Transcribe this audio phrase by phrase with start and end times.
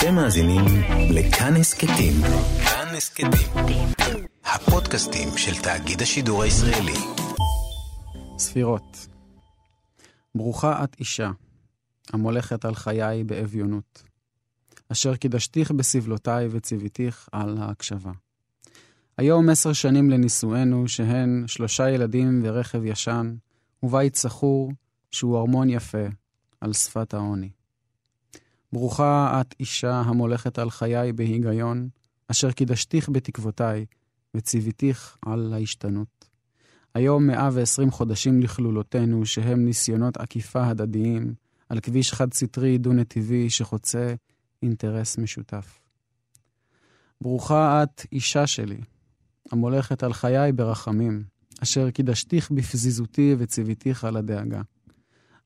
[0.00, 0.64] אתם מאזינים
[1.10, 2.12] לכאן הסכתים.
[2.64, 3.86] כאן הסכתים.
[4.44, 6.98] הפודקאסטים של תאגיד השידור הישראלי.
[8.38, 9.06] ספירות.
[10.34, 11.30] ברוכה את אישה,
[12.12, 14.02] המולכת על חיי באביונות,
[14.92, 18.12] אשר קידשתיך בסבלותיי וציוויתיך על ההקשבה.
[19.18, 23.34] היום עשר שנים לנישואינו, שהן שלושה ילדים ורכב ישן,
[23.82, 24.72] ובית סחור,
[25.10, 26.06] שהוא ארמון יפה,
[26.60, 27.50] על שפת העוני.
[28.72, 31.88] ברוכה את אישה המולכת על חיי בהיגיון,
[32.28, 33.86] אשר קידשתיך בתקוותיי,
[34.34, 36.28] וציוויתיך על ההשתנות.
[36.94, 41.34] היום 120 חודשים לכלולותינו, שהם ניסיונות עקיפה הדדיים,
[41.68, 44.14] על כביש חד-סטרי דו-נתיבי שחוצה
[44.62, 45.80] אינטרס משותף.
[47.20, 48.80] ברוכה את, אישה שלי,
[49.52, 51.24] המולכת על חיי ברחמים,
[51.62, 54.62] אשר קידשתיך בפזיזותי וציוויתיך על הדאגה.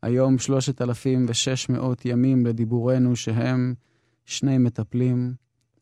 [0.04, 3.74] היום 3,600 ימים לדיבורנו שהם
[4.24, 5.34] שני מטפלים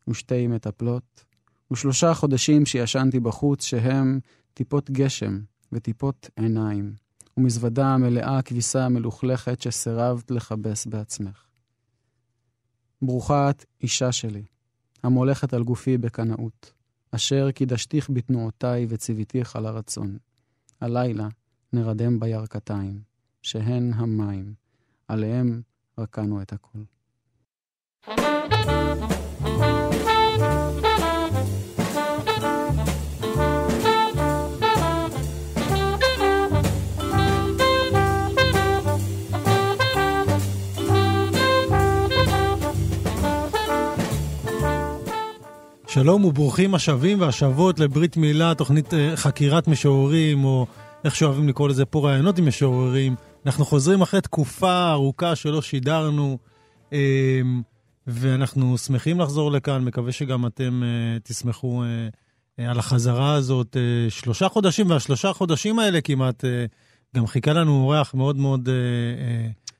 [0.07, 1.25] ושתי מטפלות,
[1.71, 4.19] ושלושה חודשים שישנתי בחוץ שהם
[4.53, 5.39] טיפות גשם
[5.71, 6.93] וטיפות עיניים,
[7.37, 11.45] ומזוודה מלאה כביסה מלוכלכת שסירבת לכבס בעצמך.
[13.01, 14.43] ברוכה את, אישה שלי,
[15.03, 16.73] המולכת על גופי בקנאות,
[17.11, 20.17] אשר קידשתיך בתנועותיי וציוויתיך על הרצון.
[20.81, 21.27] הלילה
[21.73, 23.12] נרדם בירכתיים,
[23.43, 24.53] שהן המים,
[25.07, 25.61] עליהם
[25.97, 26.79] רקענו את הכל.
[45.87, 50.65] שלום וברוכים השבים והשבות לברית מילה, תוכנית אה, חקירת משוררים, או
[51.03, 53.15] איך שאוהבים לקרוא לזה פה, רעיונות עם משוררים.
[53.45, 56.37] אנחנו חוזרים אחרי תקופה ארוכה שלא שידרנו,
[56.93, 57.41] אה,
[58.07, 61.83] ואנחנו שמחים לחזור לכאן, מקווה שגם אתם אה, תשמחו
[62.57, 63.77] על החזרה הזאת.
[64.09, 66.43] שלושה חודשים, והשלושה חודשים האלה כמעט,
[67.15, 68.69] גם חיכה לנו אורח מאוד מאוד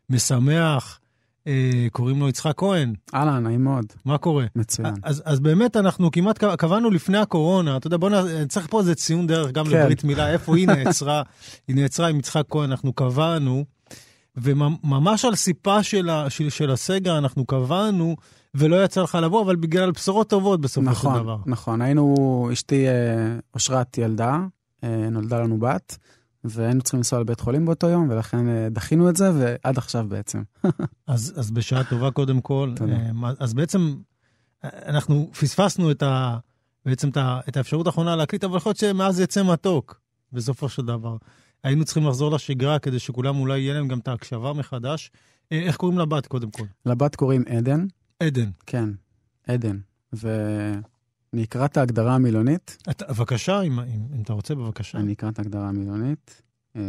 [0.10, 1.00] משמח.
[1.48, 2.94] אה, קוראים לו יצחק כהן.
[3.14, 3.86] אהלן, נעים מאוד.
[4.06, 4.46] מה קורה?
[4.56, 4.94] מצוין.
[5.04, 8.10] אז, אז באמת אנחנו כמעט קבענו לפני הקורונה, אתה יודע, בוא
[8.44, 9.72] נצטרך פה איזה ציון דרך גם כן.
[9.72, 11.22] לברית מילה, איפה היא נעצרה,
[11.68, 13.66] היא נעצרה עם יצחק כהן, אנחנו קבענו,
[14.38, 18.16] וממש על סיפה של, ה, של, של הסגר אנחנו קבענו,
[18.56, 21.36] ולא יצא לך לבוא, אבל בגלל בשורות טובות בסופו נכון, של דבר.
[21.36, 21.82] נכון, נכון.
[21.82, 22.94] היינו, אשתי אה,
[23.54, 24.40] אושרת ילדה,
[24.84, 25.98] אה, נולדה לנו בת.
[26.44, 30.44] והיינו צריכים לנסוע לבית חולים באותו יום, ולכן אה, דחינו את זה, ועד עכשיו בעצם.
[31.08, 32.74] אז, אז בשעה טובה קודם כל.
[32.82, 33.96] אה, אז בעצם
[34.64, 36.38] אנחנו פספסנו את, ה,
[36.86, 40.02] בעצם את, ה, את האפשרות האחרונה להקליט, אבל יכול להיות שמאז יצא מתוק,
[40.34, 41.18] בסופו של דבר.
[41.64, 45.12] היינו צריכים לחזור לשגרה כדי שכולם אולי יהיה להם גם את ההקשבה מחדש.
[45.52, 46.64] אה, איך קוראים לבת קודם כל?
[46.86, 47.86] לבת קוראים עדן.
[48.20, 48.50] עדן.
[48.66, 48.90] כן,
[49.48, 49.78] עדן.
[50.16, 50.28] ו...
[51.34, 52.78] אני אקרא את ההגדרה המילונית.
[52.90, 53.86] אתה, בבקשה, אם, אם,
[54.16, 54.98] אם אתה רוצה, בבקשה.
[54.98, 56.42] אני אקרא את ההגדרה המילונית.
[56.76, 56.82] אה,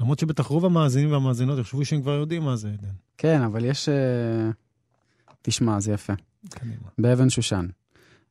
[0.00, 2.88] למרות שבטח רוב המאזינים והמאזינות יחשבו שהם כבר יודעים מה זה עדן.
[3.18, 3.88] כן, אבל יש...
[3.88, 4.50] אה,
[5.42, 6.12] תשמע, זה יפה.
[6.50, 6.88] קדימה.
[6.98, 7.66] באבן שושן.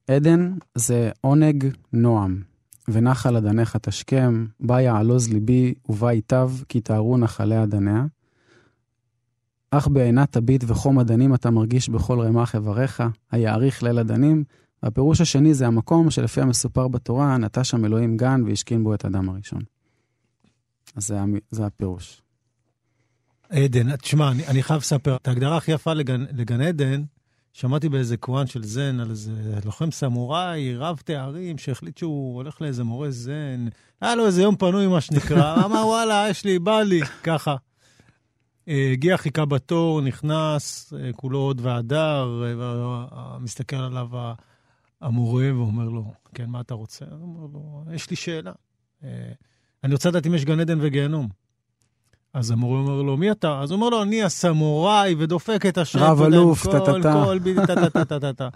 [0.07, 2.41] עדן זה עונג נועם,
[2.87, 8.05] ונחל אדניך תשכם, בה יעלוז ליבי ובה ייטב, כי תארו נחלי אדניה.
[9.71, 14.43] אך בעינת תביט וחום אדנים אתה מרגיש בכל רמ"ח איבריך, היעריך ליל אדנים,
[14.85, 19.29] והפירוש השני זה המקום שלפי המסופר בתורה, נטע שם אלוהים גן והשכין בו את אדם
[19.29, 19.61] הראשון.
[20.95, 21.19] אז זה,
[21.51, 22.21] זה הפירוש.
[23.49, 27.03] עדן, תשמע, אני, אני חייב לספר, את ההגדרה הכי יפה לגן, לגן עדן,
[27.53, 29.31] שמעתי באיזה קוואן של זן על איזה
[29.65, 33.67] לוחם סמוראי, רב תארים, שהחליט שהוא הולך לאיזה מורה זן.
[34.01, 37.55] היה לו איזה יום פנוי, מה שנקרא, אמר, וואלה, יש לי, בא לי, ככה.
[38.67, 44.07] אה, הגיע, חיכה בתור, נכנס, אה, כולו עוד והדר, אה, מסתכל עליו
[45.05, 47.05] המורה ואומר לו, כן, מה אתה רוצה?
[47.11, 48.51] הוא אומר לו, יש לי שאלה.
[49.83, 51.27] אני רוצה לדעת אם יש גן עדן וגיהנום.
[52.33, 53.59] אז המורה אומר לו, מי אתה?
[53.59, 55.99] אז הוא אומר לו, אני הסמוראי ודופק את השם.
[55.99, 58.05] רב אלוף, טה-טה-טה.
[58.05, 58.49] טה-טה-טה.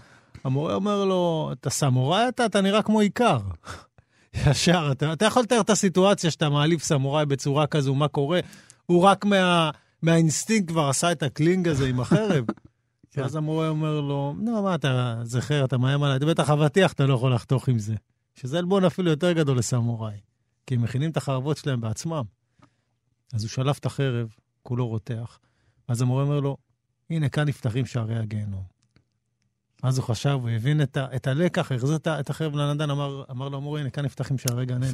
[0.44, 2.45] המורה אומר לו, אתה סמוראי אתה?
[2.45, 3.39] אתה נראה כמו איכר.
[4.33, 8.39] ישר, אתה, אתה יכול לתאר את הסיטואציה שאתה מעליב סמוראי בצורה כזו, מה קורה?
[8.85, 9.69] הוא רק מה,
[10.01, 12.45] מהאינסטינקט כבר עשה את הקלינג הזה עם החרב.
[13.19, 13.25] כן.
[13.25, 17.13] אז המורה אומר לו, נו, מה אתה זכר, אתה מאיים עליי, בטח אבטיח אתה לא
[17.13, 17.95] יכול לחתוך עם זה.
[18.36, 20.18] שזה עלבון אפילו יותר גדול לסמוראי,
[20.68, 22.24] כי הם מכינים את החרבות שלהם בעצמם.
[23.33, 24.27] אז הוא שלף את החרב,
[24.63, 25.39] כולו רותח.
[25.88, 26.57] אז המורה אומר לו,
[27.10, 28.63] הנה, כאן נפתחים שערי הגיהנום.
[29.83, 33.50] אז הוא חשב, הוא הבין את, ה, את הלקח, החזיר את החרב לנדן, אמר, אמר
[33.50, 34.92] לו המורה, הנה, כאן נפתחים שערי גן עדן.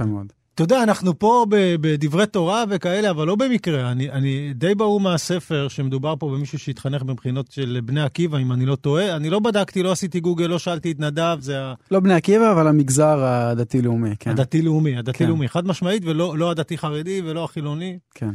[0.56, 1.46] אתה יודע, אנחנו פה
[1.82, 3.92] בדברי תורה וכאלה, אבל לא במקרה.
[3.92, 8.66] אני, אני די ברור מהספר שמדובר פה במישהו שהתחנך במכינות של בני עקיבא, אם אני
[8.66, 9.16] לא טועה.
[9.16, 12.52] אני לא בדקתי, לא עשיתי גוגל, לא שאלתי את נדב, זה ה- לא בני עקיבא,
[12.52, 14.32] אבל המגזר הדתי-לאומי, כן.
[14.32, 14.98] הדתי-לאומי, כן.
[14.98, 17.98] הדתי-לאומי, חד משמעית, ולא לא הדתי-חרדי ולא החילוני.
[18.14, 18.30] כן.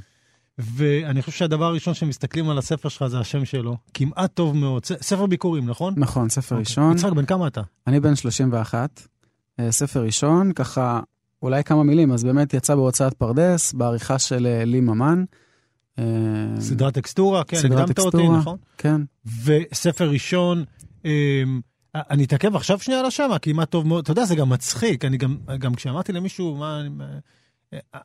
[0.59, 3.77] ואני חושב שהדבר הראשון שמסתכלים על הספר שלך זה השם שלו.
[3.95, 4.85] כמעט טוב מאוד.
[4.85, 5.95] ספר ביקורים, נכון?
[5.97, 6.61] נכון, ספר אוקיי.
[6.69, 6.93] ראשון.
[6.97, 7.61] יצחק, בן כמה אתה?
[7.87, 9.01] אני בן 31,
[9.61, 11.01] אה, ספר ראשון, ככה,
[11.43, 15.25] אולי כמה מילים, אז באמת יצא בהוצאת פרדס, בעריכה של אה, לי ממן.
[15.99, 16.05] אה,
[16.61, 18.39] סדרת טקסטורה, כן, סדרת הקדמת אותי, טקסטורה.
[18.39, 18.57] נכון?
[18.79, 19.01] כן,
[19.45, 20.65] וספר ראשון,
[21.05, 21.61] אמ,
[21.95, 24.03] אני אתעכב עכשיו שנייה על השם, כמעט טוב מאוד.
[24.03, 25.05] אתה יודע, זה גם מצחיק.
[25.05, 26.83] אני גם, גם כשאמרתי למישהו, מה...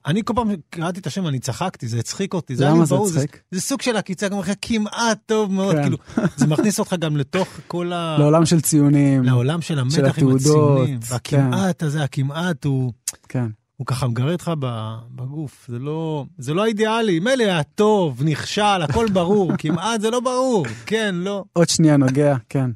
[0.06, 2.56] אני- כל פעם קראתי את השם, אני צחקתי, זה הצחיק אותי.
[2.56, 3.42] לי למה זה הצחיק?
[3.52, 5.82] זה סוג של עקיצה, גם אחרי כמעט טוב מאוד, כן.
[5.82, 5.98] כאילו,
[6.38, 8.16] זה מכניס אותך גם לתוך כל ה...
[8.20, 9.24] לעולם של ציונים.
[9.24, 11.00] לעולם של המתח עם התעודות, הציונים.
[11.00, 11.14] כן.
[11.14, 12.94] והכמעט הזה, הכמעט, הוא...
[13.30, 13.46] כן,
[13.78, 14.52] הוא ככה מגרד אותך
[15.16, 17.20] בגוף, זה לא, זה לא האידיאלי.
[17.20, 21.44] מילא הטוב, נכשל, הכל ברור, כמעט זה לא ברור, כן, לא.
[21.54, 22.72] עוד שנייה נוגע, כן.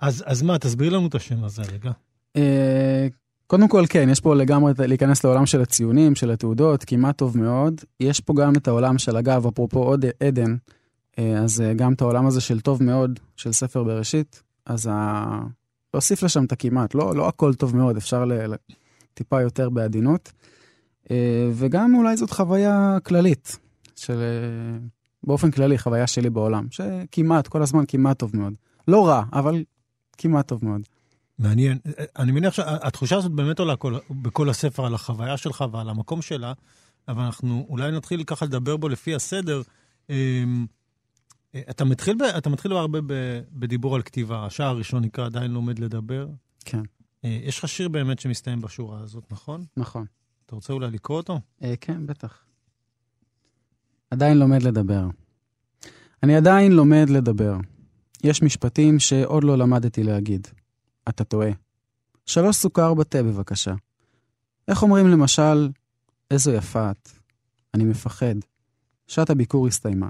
[0.00, 1.90] אז, אז מה, תסביר לנו את השם הזה רגע.
[3.46, 7.80] קודם כל, כן, יש פה לגמרי להיכנס לעולם של הציונים, של התעודות, כמעט טוב מאוד.
[8.00, 10.56] יש פה גם את העולם של, אגב, אפרופו עוד עדן,
[11.18, 15.24] אה, אז אה, גם את העולם הזה של טוב מאוד, של ספר בראשית, אז ה...
[15.94, 18.54] להוסיף לשם את הכמעט, לא, לא הכל טוב מאוד, אפשר ל...
[19.14, 20.32] טיפה יותר בעדינות.
[21.10, 23.58] אה, וגם אולי זאת חוויה כללית,
[23.96, 24.22] של...
[25.24, 28.54] באופן כללי, חוויה שלי בעולם, שכמעט, כל הזמן כמעט טוב מאוד.
[28.88, 29.64] לא רע, אבל
[30.18, 30.80] כמעט טוב מאוד.
[31.38, 31.78] מעניין.
[32.18, 36.52] אני מניח שהתחושה הזאת באמת עולה כל, בכל הספר על החוויה שלך ועל המקום שלה,
[37.08, 39.62] אבל אנחנו אולי נתחיל ככה לדבר בו לפי הסדר.
[40.10, 40.66] אמ,
[41.70, 42.98] אתה מתחיל, אתה מתחיל הרבה
[43.52, 44.46] בדיבור על כתיבה.
[44.46, 46.28] השער הראשון נקרא עדיין לומד לדבר.
[46.64, 46.82] כן,
[47.24, 49.64] אה, יש לך שיר באמת שמסתיים בשורה הזאת, נכון?
[49.76, 50.06] נכון.
[50.46, 51.40] אתה רוצה אולי לקרוא אותו?
[51.62, 52.38] אה, כן, בטח.
[54.10, 55.06] עדיין לומד לדבר.
[56.22, 57.56] אני עדיין לומד לדבר.
[58.24, 60.48] יש משפטים שעוד לא למדתי להגיד.
[61.08, 61.50] אתה טועה.
[62.26, 63.74] שלוש סוכר בתה, בבקשה.
[64.68, 65.68] איך אומרים למשל,
[66.30, 67.08] איזו יפה את.
[67.74, 68.34] אני מפחד.
[69.06, 70.08] שעת הביקור הסתיימה.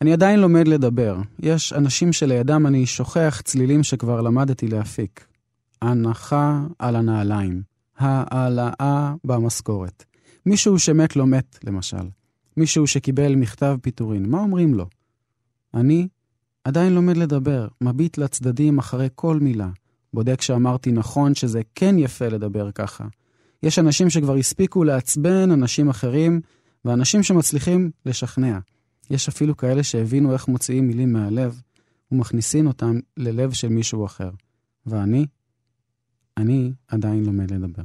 [0.00, 1.16] אני עדיין לומד לדבר.
[1.38, 5.26] יש אנשים שלידם אני שוכח צלילים שכבר למדתי להפיק.
[5.82, 7.62] הנחה על הנעליים.
[7.96, 10.04] העלאה במשכורת.
[10.46, 12.08] מישהו שמת לו מת, למשל.
[12.56, 14.86] מישהו שקיבל מכתב פיטורין, מה אומרים לו?
[15.74, 16.08] אני
[16.64, 19.68] עדיין לומד לדבר, מביט לצדדים אחרי כל מילה.
[20.14, 23.04] בודק שאמרתי נכון שזה כן יפה לדבר ככה.
[23.62, 26.40] יש אנשים שכבר הספיקו לעצבן אנשים אחרים,
[26.84, 28.58] ואנשים שמצליחים לשכנע.
[29.10, 31.60] יש אפילו כאלה שהבינו איך מוציאים מילים מהלב,
[32.12, 34.30] ומכניסים אותם ללב של מישהו אחר.
[34.86, 35.26] ואני,
[36.36, 37.82] אני עדיין לומד לדבר.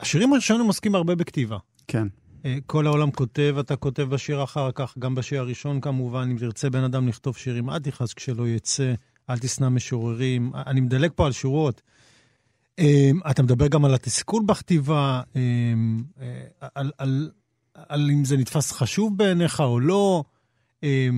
[0.00, 1.58] השירים הראשונים עוסקים הרבה בכתיבה.
[1.86, 2.08] כן.
[2.44, 6.70] אה, כל העולם כותב, אתה כותב בשיר אחר כך, גם בשיר הראשון כמובן, אם תרצה
[6.70, 8.94] בן אדם לכתוב שירים, אל תכעס כשלא יצא,
[9.30, 10.52] אל תשנא משוררים.
[10.54, 11.82] אני מדלג פה על שורות.
[12.78, 15.40] אה, אתה מדבר גם על התסכול בכתיבה, אה,
[16.20, 17.30] אה, על, על,
[17.74, 20.24] על אם זה נתפס חשוב בעיניך או לא,
[20.84, 21.08] אה,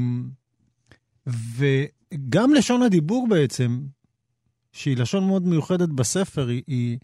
[1.26, 3.80] וגם לשון הדיבור בעצם,
[4.72, 6.98] שהיא לשון מאוד מיוחדת בספר, היא, היא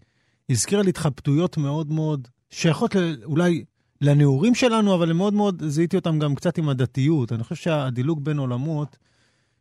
[0.49, 3.63] הזכירה לי התחבטויות מאוד מאוד שייכות אולי
[4.01, 7.31] לנעורים שלנו, אבל הם מאוד מאוד, זיהיתי אותם גם קצת עם הדתיות.
[7.31, 8.97] אני חושב שהדילוג בין עולמות,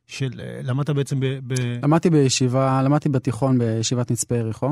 [0.06, 1.26] של, אה, למדת בעצם ב...
[1.26, 1.54] ב...
[1.82, 4.70] למדתי בישיבה, למדתי בתיכון בישיבת מצפה יריחו,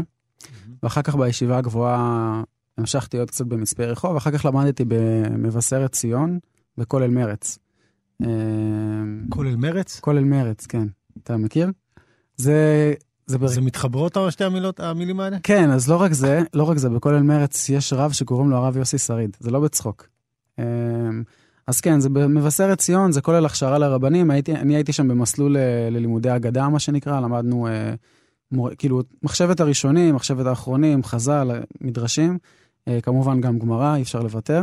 [0.83, 2.43] ואחר כך בישיבה הגבוהה
[2.79, 6.39] המשכתי עוד קצת במצפה יריחו, ואחר כך למדתי במבשרת ציון,
[6.79, 7.59] בכולל מרץ.
[8.23, 8.29] אה,
[9.29, 10.01] כולל מרץ?
[10.01, 10.87] כולל מרץ, כן.
[11.23, 11.71] אתה מכיר?
[12.37, 12.95] זה...
[13.29, 13.47] זה, בר...
[13.47, 15.37] זה מתחברות שתי המילות, המילים האלה?
[15.43, 18.77] כן, אז לא רק זה, לא רק זה, בכולל מרץ יש רב שקוראים לו הרב
[18.77, 20.09] יוסי שריד, זה לא בצחוק.
[20.59, 20.65] אמ,
[21.67, 25.89] אז כן, זה במבשרת ציון, זה כולל הכשרה לרבנים, הייתי, אני הייתי שם במסלול ל-
[25.91, 27.95] ללימודי אגדה, מה שנקרא, למדנו אה,
[28.53, 32.39] מור, כאילו מחשבת הראשונים, מחשבת האחרונים, חז"ל, מדרשים,
[32.89, 34.63] אה, כמובן גם גמרא, אי אפשר לוותר,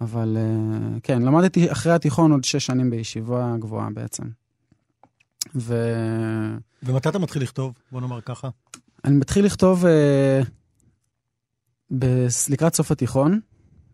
[0.00, 4.24] אבל אה, כן, למדתי אחרי התיכון עוד שש שנים בישיבה גבוהה בעצם.
[5.54, 5.74] ו...
[6.82, 7.72] ומתי אתה מתחיל לכתוב?
[7.92, 8.48] בוא נאמר ככה.
[9.04, 10.40] אני מתחיל לכתוב אה,
[11.98, 13.40] ב- לקראת סוף התיכון.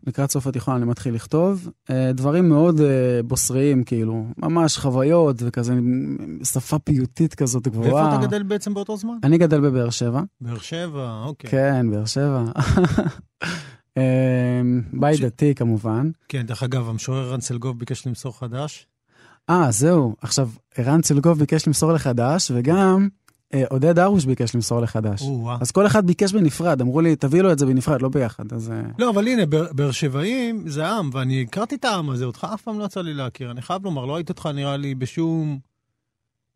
[0.07, 5.73] לקראת סוף התיכון אני מתחיל לכתוב אה, דברים מאוד אה, בוסריים, כאילו, ממש חוויות וכזה,
[6.43, 7.93] שפה פיוטית כזאת גבוהה.
[7.93, 9.17] ואיפה אתה גדל בעצם באותו זמן?
[9.23, 10.21] אני גדל בבאר שבע.
[10.41, 11.49] באר שבע, אוקיי.
[11.49, 12.43] כן, באר שבע.
[13.97, 14.61] אה,
[14.93, 16.11] בית דתי כמובן.
[16.29, 18.87] כן, דרך אגב, המשורר רן סלגוב ביקש למסור חדש.
[19.51, 20.15] אה, זהו.
[20.21, 23.07] עכשיו, ערן צלגוב ביקש למסור לחדש, וגם
[23.53, 25.21] אה, עודד הרוש ביקש למסור לחדש.
[25.21, 25.57] או-אה.
[25.61, 28.53] אז כל אחד ביקש בנפרד, אמרו לי, תביא לו את זה בנפרד, לא ביחד.
[28.53, 32.25] אז אה, לא, אבל הנה, באר- באר שבעים זה עם, ואני הכרתי את העם הזה,
[32.25, 33.51] אותך אף פעם לא יצא לי להכיר.
[33.51, 35.59] אני חייב לומר, לא ראיתי אותך נראה לי בשום...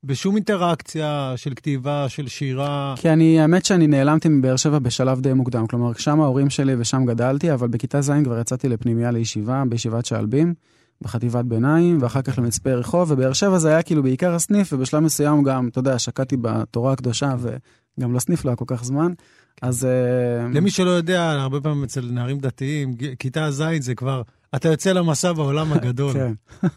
[0.03, 2.93] בשום אינטראקציה של כתיבה, של שירה.
[2.97, 5.67] כי אני, האמת שאני נעלמתי מבאר שבע בשלב די מוקדם.
[5.67, 10.53] כלומר, שם ההורים שלי ושם גדלתי, אבל בכיתה ז' כבר יצאתי לפנימייה לישיבה, בישיבת שעלבים,
[11.01, 15.43] בחטיבת ביניים, ואחר כך למצפה רחוב, ובאר שבע זה היה כאילו בעיקר הסניף, ובשלב מסוים
[15.43, 19.13] גם, אתה יודע, שקעתי בתורה הקדושה, וגם לסניף לא היה כל כך זמן.
[19.61, 19.85] אז...
[19.85, 24.21] אה, למי שלא יודע, הרבה פעמים אצל נערים דתיים, כיתה ז' זה כבר,
[24.55, 26.13] אתה יוצא למסע בעולם הגדול.
[26.13, 26.33] כן,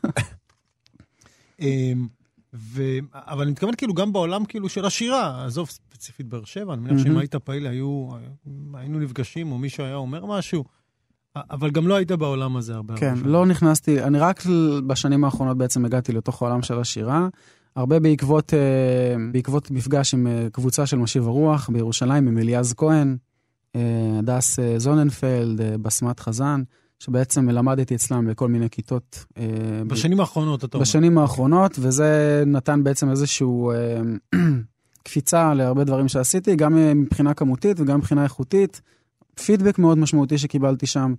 [1.60, 2.08] אמ,
[2.54, 2.82] ו...
[3.14, 7.04] אבל אני מתכוון כאילו גם בעולם כאילו של השירה, עזוב ספציפית באר שבע, אני מניח
[7.04, 7.18] שאם.
[7.18, 8.08] היית פעיל היו,
[8.74, 10.64] היינו נפגשים או מישהו היה אומר משהו,
[11.50, 12.96] אבל גם לא היית בעולם הזה הרבה.
[12.96, 14.42] כן, הרבה לא נכנסתי, אני רק
[14.86, 17.28] בשנים האחרונות בעצם הגעתי לתוך העולם של השירה.
[17.76, 23.16] הרבה בעקבות, אה, בעקבות מפגש עם אה, קבוצה של משיב הרוח בירושלים, עם אליעז כהן,
[23.76, 23.80] אה,
[24.18, 26.62] הדס זוננפלד, בסמת חזן,
[26.98, 29.24] שבעצם למדתי אצלם בכל מיני כיתות.
[29.38, 30.82] ב- בשנים האחרונות, אתה אומר.
[30.82, 33.72] בשנים האחרונות, וזה נתן בעצם איזשהו
[35.04, 38.80] קפיצה להרבה דברים שעשיתי, גם מבחינה כמותית וגם מבחינה איכותית.
[39.38, 41.14] פידבק מאוד משמעותי שקיבלתי שם.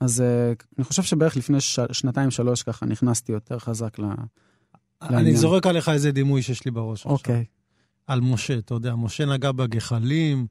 [0.00, 4.04] אז אה, אני חושב שבערך לפני ש- שנתיים-שלוש ככה נכנסתי יותר חזק ל...
[4.04, 5.36] אני לעניין.
[5.36, 7.12] זורק עליך איזה דימוי שיש לי בראש עכשיו.
[7.12, 7.44] אוקיי.
[8.06, 10.46] על משה, אתה יודע, משה נגע בגחלים.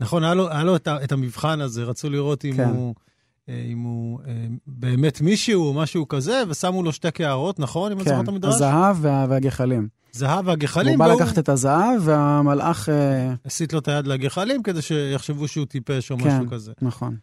[0.00, 2.68] נכון, היה לו, היה לו את, ה- את המבחן הזה, רצו לראות אם כן.
[2.68, 2.94] הוא,
[3.48, 4.32] אם הוא אה,
[4.66, 7.92] באמת מישהו או משהו כזה, ושמו לו שתי קערות, נכון?
[7.92, 8.54] אם אני זוכר כן, את המדרש?
[8.54, 9.88] הזהב וה- והגחלים.
[10.12, 12.88] זהב הוא והגחלים, בא והוא לקחת את הזהב, והמלאך...
[12.88, 16.26] אה, הסיט לו את היד לגחלים כדי שיחשבו שהוא טיפש או כן.
[16.38, 16.72] משהו כזה.
[16.82, 17.16] נכון.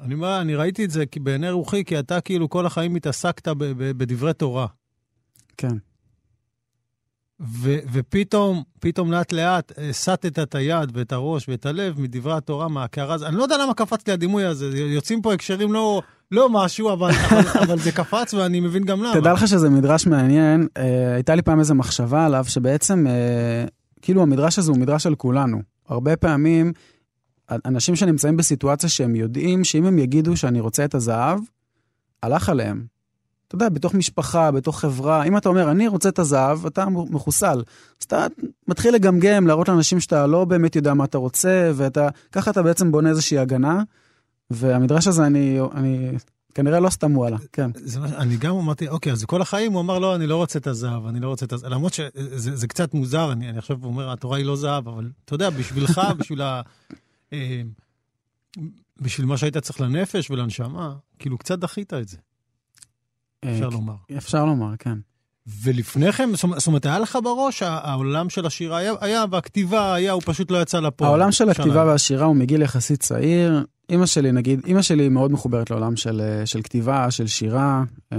[0.00, 3.54] אני אומר, אני ראיתי את זה בעיני רוחי, כי אתה כאילו כל החיים התעסקת ב-
[3.64, 4.66] ב- בדברי תורה.
[5.56, 5.76] כן.
[7.40, 13.14] ו- ופתאום, פתאום לאט לאט הסטת את היד ואת הראש ואת הלב מדברי התורה, מהקערה
[13.14, 13.28] הזאת.
[13.28, 16.02] אני לא יודע למה קפץ לי הדימוי הזה, יוצאים פה הקשרים לא,
[16.32, 19.20] לא משהו, אבל, אבל, אבל זה קפץ ואני מבין גם למה.
[19.20, 20.68] תדע לך שזה מדרש מעניין.
[20.76, 23.64] אה, הייתה לי פעם איזו מחשבה עליו, שבעצם, אה,
[24.02, 25.62] כאילו המדרש הזה הוא מדרש של כולנו.
[25.88, 26.72] הרבה פעמים,
[27.50, 31.38] אנשים שנמצאים בסיטואציה שהם יודעים שאם הם יגידו שאני רוצה את הזהב,
[32.22, 32.95] הלך עליהם.
[33.48, 37.62] אתה יודע, בתוך משפחה, בתוך חברה, אם אתה אומר, אני רוצה את הזהב, אתה מחוסל.
[38.00, 38.26] אז אתה
[38.68, 42.92] מתחיל לגמגם, להראות לאנשים שאתה לא באמת יודע מה אתה רוצה, ואתה, ככה אתה בעצם
[42.92, 43.82] בונה איזושהי הגנה.
[44.50, 46.10] והמדרש הזה, אני, אני
[46.54, 47.70] כנראה לא סתם הוא עלה, כן.
[47.74, 50.36] זה, מה ש- אני גם אמרתי, אוקיי, אז כל החיים הוא אמר, לא, אני לא
[50.36, 51.72] רוצה את הזהב, אני לא רוצה את הזהב.
[51.72, 55.34] למרות שזה זה קצת מוזר, אני, אני עכשיו אומר, התורה היא לא זהב, אבל אתה
[55.34, 56.60] יודע, בשבילך, בשביל ה...
[57.32, 57.62] אה,
[59.00, 62.16] בשביל מה שהיית צריך לנפש ולנשמה, כאילו קצת דחית את זה,
[63.44, 63.94] אפשר לומר.
[64.16, 64.98] אפשר לומר, כן.
[65.62, 70.22] ולפני כן, זאת אומרת- היה לך בראש, העולם של השירה היה, היה והכתיבה היה, הוא
[70.24, 71.10] פשוט לא יצא לפועל.
[71.10, 71.84] העולם של הכתיבה.
[71.86, 73.64] והשירה הוא מגיל יחסית צעיר.
[73.90, 78.18] אימא שלי, נגיד, אימא שלי מאוד מחוברת לעולם של, אה, של כתיבה, של שירה, אה,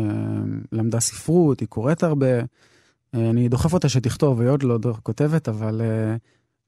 [0.71, 2.39] למדה ספרות, היא קוראת הרבה.
[3.15, 5.81] אה, אני דוחף אותה שתכתוב, היא עוד לא כותבת, אבל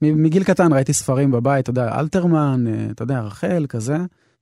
[0.02, 3.98] מגיל קטן ראיתי ספרים בבית, אתה יודע, אלתרמן, אתה יודע, רחל, כזה.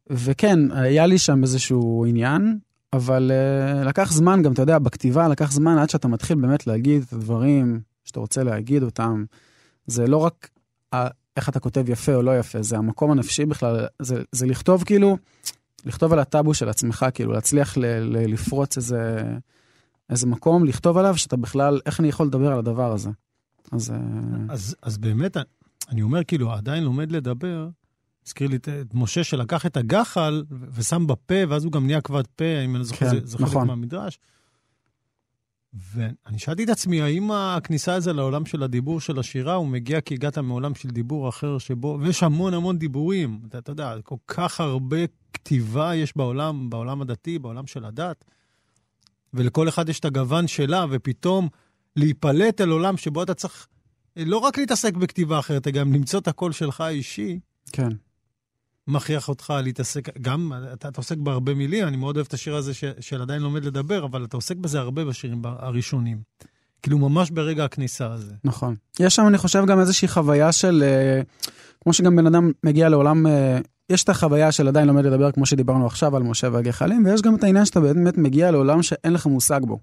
[0.10, 2.58] וכן, היה לי שם איזשהו עניין,
[2.94, 7.04] אבל uh, לקח זמן גם, אתה יודע, בכתיבה לקח זמן עד שאתה מתחיל באמת להגיד
[7.08, 9.26] את הדברים שאתה רוצה להגיד אותם.
[9.88, 10.50] זה לא רק
[10.96, 14.84] ה- איך אתה כותב יפה או לא יפה, זה המקום הנפשי בכלל, זה, זה לכתוב
[14.84, 15.18] כאילו,
[15.86, 19.24] לכתוב על הטאבו של עצמך, כאילו להצליח ל, ל, לפרוץ איזה,
[20.10, 23.10] איזה מקום, לכתוב עליו שאתה בכלל, איך אני יכול לדבר על הדבר הזה.
[23.72, 23.92] אז...
[23.92, 23.98] אה,
[24.50, 25.38] אז, אז באמת,
[25.90, 27.68] אני אומר, כאילו, עדיין לומד לדבר,
[28.28, 32.46] הזכיר לי את משה שלקח את הגחל ושם בפה, ואז הוא גם נהיה כבד פה,
[32.66, 33.68] אם אני זוכר, כן, זה, זה חלק נכון.
[33.68, 34.20] מהמדרש.
[35.94, 40.14] ואני שאלתי את עצמי, האם הכניסה הזו לעולם של הדיבור של השירה, הוא מגיע כי
[40.14, 44.62] הגעת מעולם של דיבור אחר שבו, ויש המון המון דיבורים, אתה, אתה יודע, כל כך
[44.62, 44.98] הרבה
[45.34, 48.26] כתיבה יש בעולם, בעולם הדתי, בעולם של הדת,
[49.34, 51.50] ולכל אחד יש את הגוון שלה, ופתאום
[51.96, 53.68] להיפלט אל עולם שבו אתה צריך
[54.16, 57.40] לא רק להתעסק בכתיבה אחרת, אלא גם למצוא את הקול שלך האישי,
[57.72, 57.90] כן.
[58.88, 62.74] מכריח אותך להתעסק, גם, אתה, אתה עוסק בהרבה מילים, אני מאוד אוהב את השיר הזה
[62.74, 66.18] ש, של עדיין לומד לדבר, אבל אתה עוסק בזה הרבה בשירים הראשונים.
[66.82, 68.34] כאילו, ממש ברגע הכניסה הזה.
[68.44, 68.76] נכון.
[69.00, 71.22] יש שם, אני חושב, גם איזושהי חוויה של, אה,
[71.84, 75.46] כמו שגם בן אדם מגיע לעולם, אה, יש את החוויה של עדיין לומד לדבר, כמו
[75.46, 79.26] שדיברנו עכשיו על משה והגחלים, ויש גם את העניין שאתה באמת מגיע לעולם שאין לך
[79.26, 79.80] מושג בו.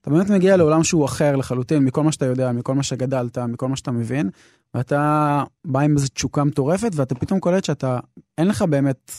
[0.00, 3.68] אתה באמת מגיע לעולם שהוא אחר לחלוטין, מכל מה שאתה יודע, מכל מה שגדלת, מכל
[3.68, 4.30] מה שאתה מבין,
[4.76, 7.98] ואתה בא עם איזו תשוקה מטורפת, ואתה פתאום קולט שאתה,
[8.38, 9.12] אין לך באמת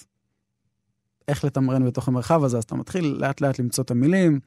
[1.27, 4.39] איך לתמרן בתוך המרחב הזה, אז אתה מתחיל לאט לאט למצוא את המילים,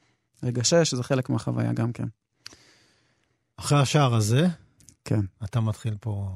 [0.43, 2.05] לגשש, שזה חלק מהחוויה גם כן.
[3.57, 4.47] אחרי השער הזה,
[5.05, 5.21] כן.
[5.45, 6.31] אתה מתחיל פה...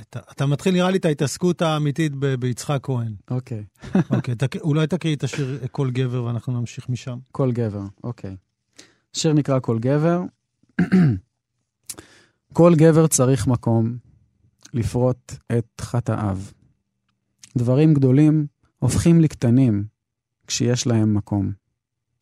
[0.00, 3.14] אתה, אתה מתחיל, נראה לי, את ההתעסקות האמיתית ב, ביצחק כהן.
[3.30, 3.64] אוקיי.
[4.10, 4.56] אוקיי, תק...
[4.56, 7.18] אולי תקריא את השיר "כל גבר" ואנחנו נמשיך משם.
[7.32, 8.36] כל גבר, אוקיי.
[9.14, 10.20] השיר נקרא כל גבר.
[12.54, 13.96] כל גבר צריך מקום
[14.74, 16.38] לפרוט את חטאיו.
[17.56, 18.46] דברים גדולים
[18.78, 19.84] הופכים לקטנים
[20.46, 21.52] כשיש להם מקום.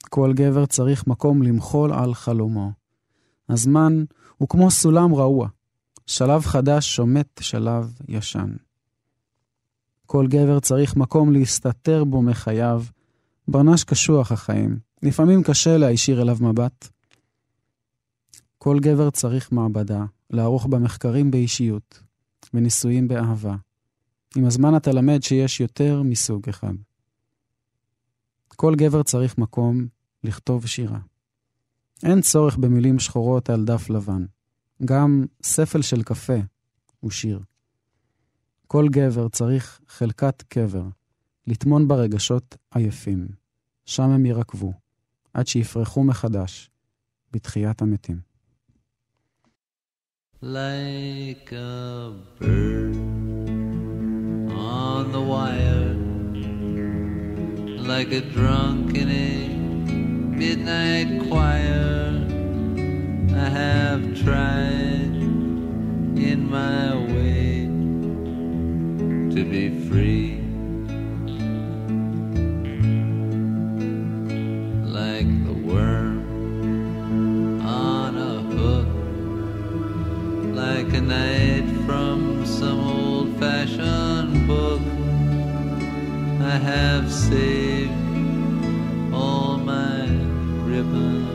[0.09, 2.73] כל גבר צריך מקום למחול על חלומו.
[3.49, 4.05] הזמן
[4.37, 5.49] הוא כמו סולם רעוע,
[6.07, 8.51] שלב חדש שומט שלב ישן.
[10.07, 12.83] כל גבר צריך מקום להסתתר בו מחייו,
[13.49, 16.89] ברנש קשוח החיים, לפעמים קשה להישיר אליו מבט.
[18.59, 22.03] כל גבר צריך מעבדה, לערוך בה מחקרים באישיות,
[22.55, 23.57] וניסויים באהבה.
[24.37, 26.75] עם הזמן אתה למד שיש יותר מסוג אחד.
[28.49, 29.87] כל גבר צריך מקום
[30.25, 30.99] לכתוב שירה.
[32.03, 34.25] אין צורך במילים שחורות על דף לבן.
[34.85, 36.39] גם ספל של קפה
[37.01, 37.41] הוא שיר.
[38.67, 40.85] כל גבר צריך חלקת קבר,
[41.47, 43.29] לטמון ברגשות עייפים.
[43.85, 44.73] שם הם ירקבו,
[45.35, 46.71] עד שיפרחו מחדש
[47.33, 48.30] בתחיית המתים.
[50.43, 52.97] Like a bird
[54.51, 55.93] on the wire,
[57.87, 59.49] like a drunk in a
[60.35, 62.25] midnight choir.
[63.37, 65.13] I have tried
[66.17, 67.67] in my way
[69.35, 70.40] to be free.
[81.11, 84.81] Night from some old fashioned book.
[86.41, 87.91] I have saved
[89.13, 90.07] all my
[90.71, 91.30] ribbons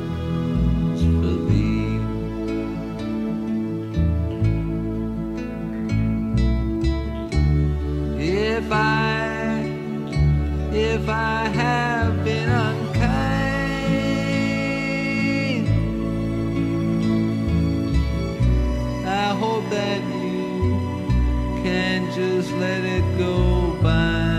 [22.46, 24.36] just let it go by.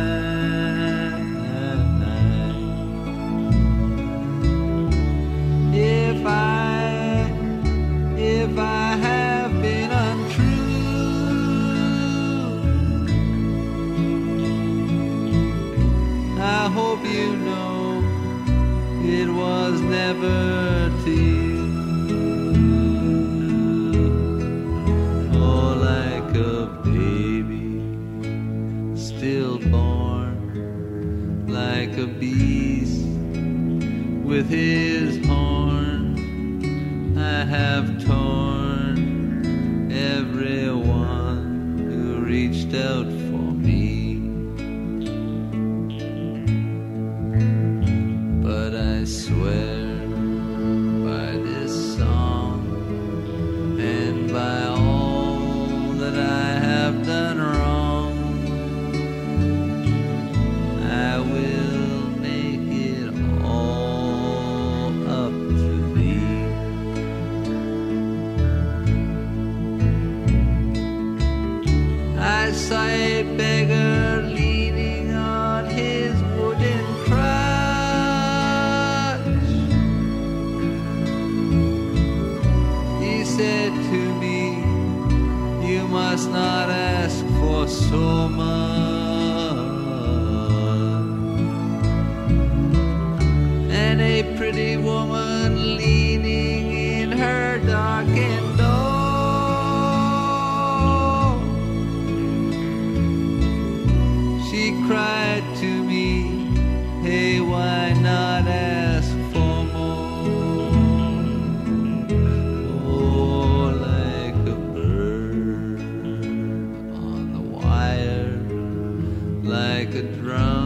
[5.73, 7.31] If I,
[8.17, 10.47] if I have been untrue,
[16.39, 18.03] I hope you know
[19.03, 21.36] it was never to you.
[31.97, 33.07] Like a beast
[34.23, 37.17] with his horn.
[37.19, 43.07] I have torn everyone who reached out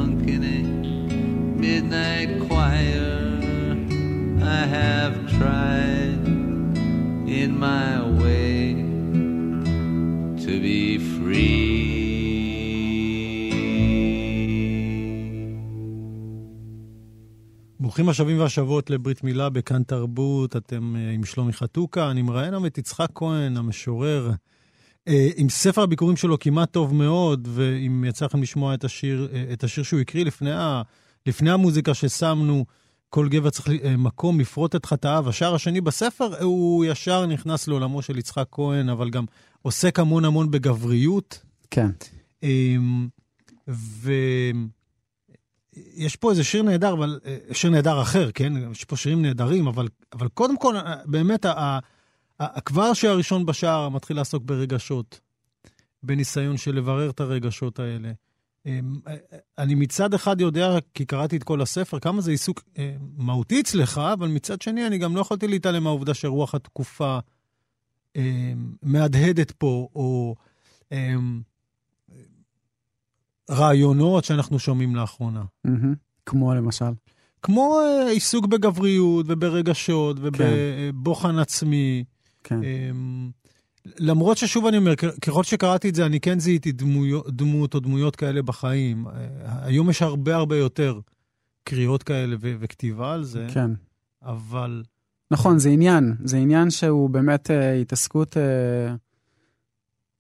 [0.00, 0.60] drunk in a
[1.64, 3.10] midnight choir.
[4.58, 6.22] I have tried
[7.40, 8.56] in my way
[10.44, 12.00] to be free.
[17.80, 22.66] ברוכים השבים והשבות לברית מילה בכאן תרבות, אתם אה, עם שלומי חתוקה, אני מראיין היום
[22.66, 24.30] את יצחק כהן, המשורר,
[25.36, 29.64] עם ספר הביקורים שלו כמעט טוב מאוד, ואם יצא לכם לשמוע את השיר, אה, את
[29.64, 30.82] השיר שהוא הקריא לפני, ה,
[31.26, 32.64] לפני המוזיקה ששמנו,
[33.08, 35.28] כל גבר צריך אה, מקום לפרוט את חטאיו.
[35.28, 39.24] השער השני בספר, הוא ישר נכנס לעולמו של יצחק כהן, אבל גם
[39.62, 41.42] עוסק המון המון בגבריות.
[41.70, 41.90] כן.
[42.42, 43.08] אמ,
[43.68, 44.56] ויש
[46.16, 48.52] פה איזה שיר נהדר, אבל אה, שיר נהדר אחר, כן?
[48.72, 51.78] יש פה שירים נהדרים, אבל, אבל קודם כל, אה, באמת, ה-
[52.64, 55.20] כבר שהראשון בשער מתחיל לעסוק ברגשות,
[56.02, 58.12] בניסיון של לברר את הרגשות האלה.
[58.66, 59.14] אמ, אה,
[59.58, 63.98] אני מצד אחד יודע, כי קראתי את כל הספר, כמה זה עיסוק אה, מהותי אצלך,
[64.12, 67.18] אבל מצד שני, אני גם לא יכולתי להתעלם מהעובדה שרוח התקופה
[68.16, 70.34] אה, מהדהדת פה, או
[70.92, 71.14] אה,
[73.50, 75.42] רעיונות שאנחנו שומעים לאחרונה.
[76.26, 76.90] כמו למשל.
[77.42, 82.04] כמו אה, עיסוק בגבריות וברגשות ובבוחן עצמי.
[82.44, 82.60] כן.
[82.64, 83.30] אמ,
[83.98, 88.16] למרות ששוב אני אומר, ככל שקראתי את זה, אני כן זיהיתי דמויות, דמות או דמויות
[88.16, 89.06] כאלה בחיים.
[89.08, 89.12] אה,
[89.62, 91.00] היום יש הרבה הרבה יותר
[91.64, 93.70] קריאות כאלה ו- וכתיבה על זה, כן.
[94.22, 94.82] אבל
[95.30, 96.14] נכון, זה עניין.
[96.24, 98.36] זה עניין שהוא באמת אה, התעסקות...
[98.36, 98.94] אה,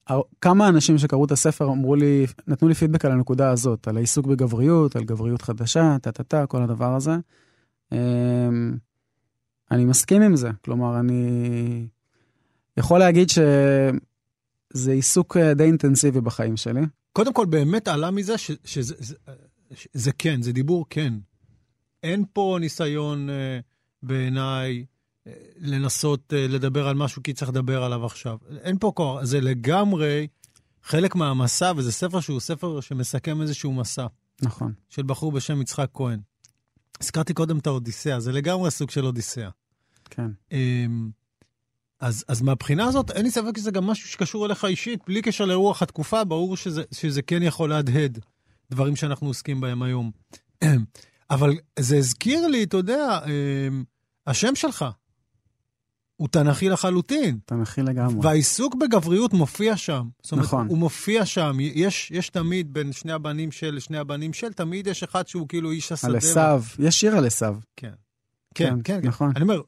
[0.06, 3.96] הר- כמה אנשים שקראו את הספר אמרו לי, נתנו לי פידבק על הנקודה הזאת, על
[3.96, 7.16] העיסוק בגבריות, על גבריות חדשה, טה-טה-טה, כל הדבר הזה.
[7.92, 7.98] אה,
[9.70, 10.50] אני מסכים עם זה.
[10.64, 11.86] כלומר, אני
[12.76, 16.80] יכול להגיד שזה עיסוק אה, די אינטנסיבי בחיים שלי.
[17.12, 19.14] קודם כל באמת עלה מזה ש- שזה זה,
[19.74, 21.14] ש- זה כן, זה דיבור כן.
[22.02, 23.60] אין פה ניסיון אה,
[24.02, 24.84] בעיניי
[25.26, 28.38] אה, לנסות לדבר על משהו כי צריך לדבר עליו עכשיו.
[28.60, 30.26] אין פה כוח, זה לגמרי
[30.82, 34.06] חלק מהמסע, וזה ספר שהוא ספר שמסכם איזשהו מסע
[34.42, 34.72] נכון.
[34.88, 36.20] של בחור בשם יצחק כהן.
[37.00, 39.48] הזכרתי קודם את האודיסאה, זה לגמרי סוג של אודיסאה.
[40.10, 40.30] כן.
[40.52, 41.10] אמ,
[42.00, 45.44] אז, אז מהבחינה הזאת, אין לי ספק שזה גם משהו שקשור אליך אישית, בלי קשר
[45.44, 48.18] לרוח התקופה, ברור שזה, שזה כן יכול להדהד
[48.70, 50.10] דברים שאנחנו עוסקים בהם היום.
[51.30, 53.84] אבל זה הזכיר לי, אתה יודע, אמ,
[54.26, 54.84] השם שלך
[56.16, 58.26] הוא תנ"כי לחלוטין, מכיל לגמרי.
[58.26, 60.08] והעיסוק בגבריות מופיע שם.
[60.22, 60.68] זאת אומרת, נכון.
[60.68, 61.56] הוא מופיע שם.
[61.60, 65.70] יש, יש תמיד בין שני הבנים של לשני הבנים של, תמיד יש אחד שהוא כאילו
[65.70, 66.10] איש השדה.
[66.10, 67.56] על עשיו, יש שיר על עשיו.
[67.76, 67.92] כן.
[68.54, 69.08] כן, כן, כן.
[69.08, 69.32] נכון.
[69.36, 69.60] אני אומר,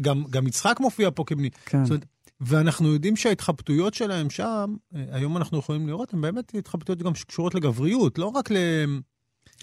[0.00, 1.50] גם, גם יצחק מופיע פה כבני.
[1.66, 1.84] כן.
[1.84, 2.06] זאת אומרת,
[2.40, 7.54] ואנחנו יודעים שההתחבטויות שלהם שם, אה, היום אנחנו יכולים לראות, הן באמת התחבטויות גם שקשורות
[7.54, 8.56] לגבריות, לא רק ל...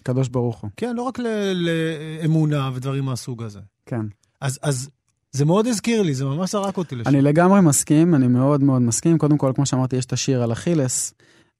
[0.04, 0.70] קדוש ברוך הוא.
[0.78, 3.60] כן, לא רק ל- לאמונה ודברים מהסוג הזה.
[3.86, 4.06] כן.
[4.42, 4.90] אז, אז
[5.32, 7.10] זה מאוד הזכיר לי, זה ממש זרק אותי לשם.
[7.10, 9.18] אני לגמרי מסכים, אני מאוד מאוד מסכים.
[9.18, 11.14] קודם כל, כמו שאמרתי, יש את השיר על אכילס.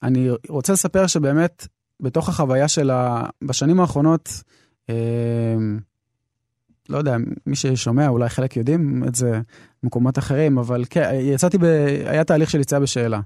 [0.04, 1.68] אני רוצה לספר שבאמת,
[2.00, 3.26] בתוך החוויה של ה...
[3.44, 4.30] בשנים האחרונות,
[4.90, 4.96] אה,
[6.90, 9.42] לא יודע, מי ששומע, אולי חלק יודעים את זה
[9.84, 11.64] במקומות אחרים, אבל כן, יצאתי ב...
[12.06, 13.20] היה תהליך של יציאה בשאלה.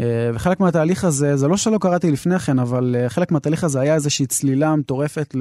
[0.00, 3.80] אה, וחלק מהתהליך הזה, זה לא שלא קראתי לפני כן, אבל אה, חלק מהתהליך הזה
[3.80, 5.34] היה איזושהי צלילה מטורפת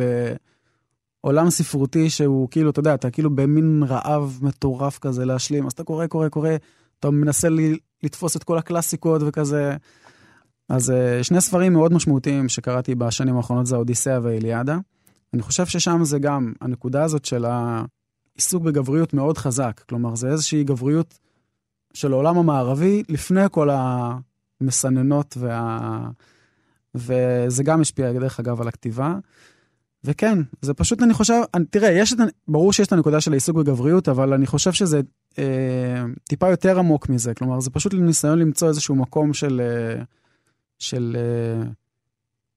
[1.24, 5.84] לעולם ספרותי שהוא כאילו, אתה יודע, אתה כאילו במין רעב מטורף כזה להשלים, אז אתה
[5.84, 6.50] קורא, קורא, קורא,
[7.00, 7.48] אתה מנסה
[8.04, 9.76] לתפוס את כל הקלאסיקות וכזה.
[10.70, 14.78] אז אה, שני ספרים מאוד משמעותיים שקראתי בשנים האחרונות זה האודיסאה והאיליאדה.
[15.34, 19.82] אני חושב ששם זה גם הנקודה הזאת של העיסוק בגבריות מאוד חזק.
[19.90, 21.20] כלומר, זה איזושהי גבריות
[21.94, 23.70] של העולם המערבי לפני כל
[24.62, 26.10] המסננות וה...
[26.96, 29.16] וזה גם השפיע, דרך אגב, על הכתיבה.
[30.04, 32.18] וכן, זה פשוט, אני חושב, אני, תראה, יש את,
[32.48, 35.02] ברור שיש את הנקודה של העיסוק בגבריות, אבל אני חושב שזה
[35.40, 37.34] אה, טיפה יותר עמוק מזה.
[37.34, 40.04] כלומר, זה פשוט ניסיון למצוא איזשהו מקום של, אה,
[40.80, 41.64] של, אה,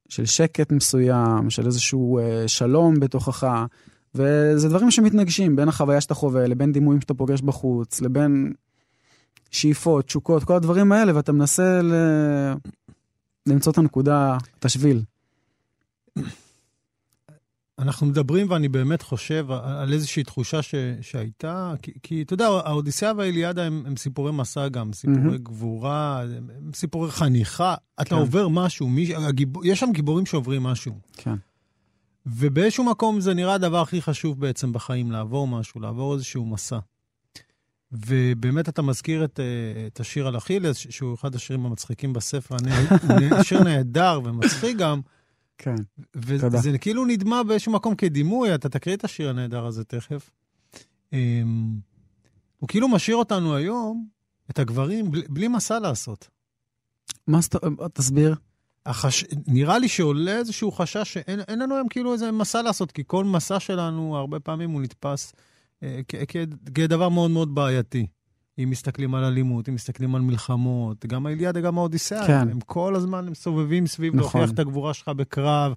[0.08, 3.64] של שקט מסוים, של איזשהו אה, שלום בתוכך,
[4.14, 8.52] וזה דברים שמתנגשים בין החוויה שאתה חווה, לבין דימויים שאתה פוגש בחוץ, לבין
[9.50, 11.94] שאיפות, תשוקות, כל הדברים האלה, ואתה מנסה ל...
[13.46, 15.02] למצוא את הנקודה, את השביל.
[17.78, 23.12] אנחנו מדברים, ואני באמת חושב על איזושהי תחושה ש, שהייתה, כי, כי אתה יודע, האודיסאה
[23.16, 25.36] והאיליאדה הם, הם סיפורי מסע גם, סיפורי מהמם.
[25.36, 27.74] גבורה, הם, הם סיפורי חניכה.
[28.00, 28.16] אתה כן.
[28.16, 30.94] עובר משהו, מי, הגיב, יש שם גיבורים שעוברים משהו.
[31.16, 31.34] כן.
[32.26, 36.78] ובאיזשהו מקום זה נראה הדבר הכי חשוב בעצם בחיים, לעבור משהו, לעבור איזשהו מסע.
[37.92, 42.56] ובאמת אתה מזכיר את, אה, את השיר על אכילס, שהוא אחד השירים המצחיקים בספר,
[43.42, 45.00] שיר נהדר ומצחיק גם,
[45.58, 45.74] כן.
[46.40, 46.58] תודה.
[46.58, 50.30] וזה כאילו נדמה באיזשהו מקום כדימוי, אתה תקריא את השיר הנהדר הזה תכף.
[51.12, 51.78] אמ,
[52.58, 54.08] הוא כאילו משאיר אותנו היום,
[54.50, 56.28] את הגברים, בלי, בלי מסע לעשות.
[57.26, 57.94] מה זאת אומרת?
[57.94, 58.34] תסביר.
[58.86, 59.24] החש...
[59.46, 63.24] נראה לי שעולה איזשהו חשש שאין אין לנו היום כאילו איזה מסע לעשות, כי כל
[63.24, 65.32] מסע שלנו, הרבה פעמים הוא נתפס
[65.82, 68.06] אה, כ- כ- כדבר מאוד מאוד בעייתי.
[68.62, 72.48] אם מסתכלים על אלימות, אם מסתכלים על מלחמות, גם האיליאדה, גם האודיסאה, כן.
[72.50, 74.40] הם כל הזמן מסובבים סביב נכון.
[74.40, 75.72] להוכיח את הגבורה שלך בקרב,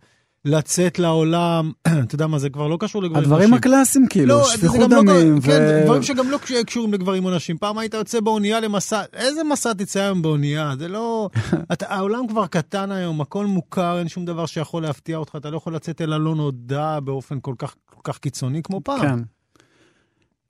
[0.46, 1.72] לצאת לעולם,
[2.04, 3.54] אתה יודע מה, זה כבר לא קשור לגברים הדברים נשים.
[3.54, 5.86] הקלאסיים, כאילו, לא, שפיכות לא- דמים, כן, ו...
[5.86, 7.58] דברים שגם לא קש- קשורים לגברים או נשים.
[7.58, 10.74] פעם היית יוצא באונייה למסע, איזה מסע תצא היום באונייה?
[10.80, 11.30] זה לא...
[11.74, 15.58] אתה, העולם כבר קטן היום, הכל מוכר, אין שום דבר שיכול להפתיע אותך, אתה לא
[15.58, 19.02] יכול לצאת אל הלא נודע באופן כל כך, כל כך קיצוני כמו פעם.
[19.02, 19.20] כן.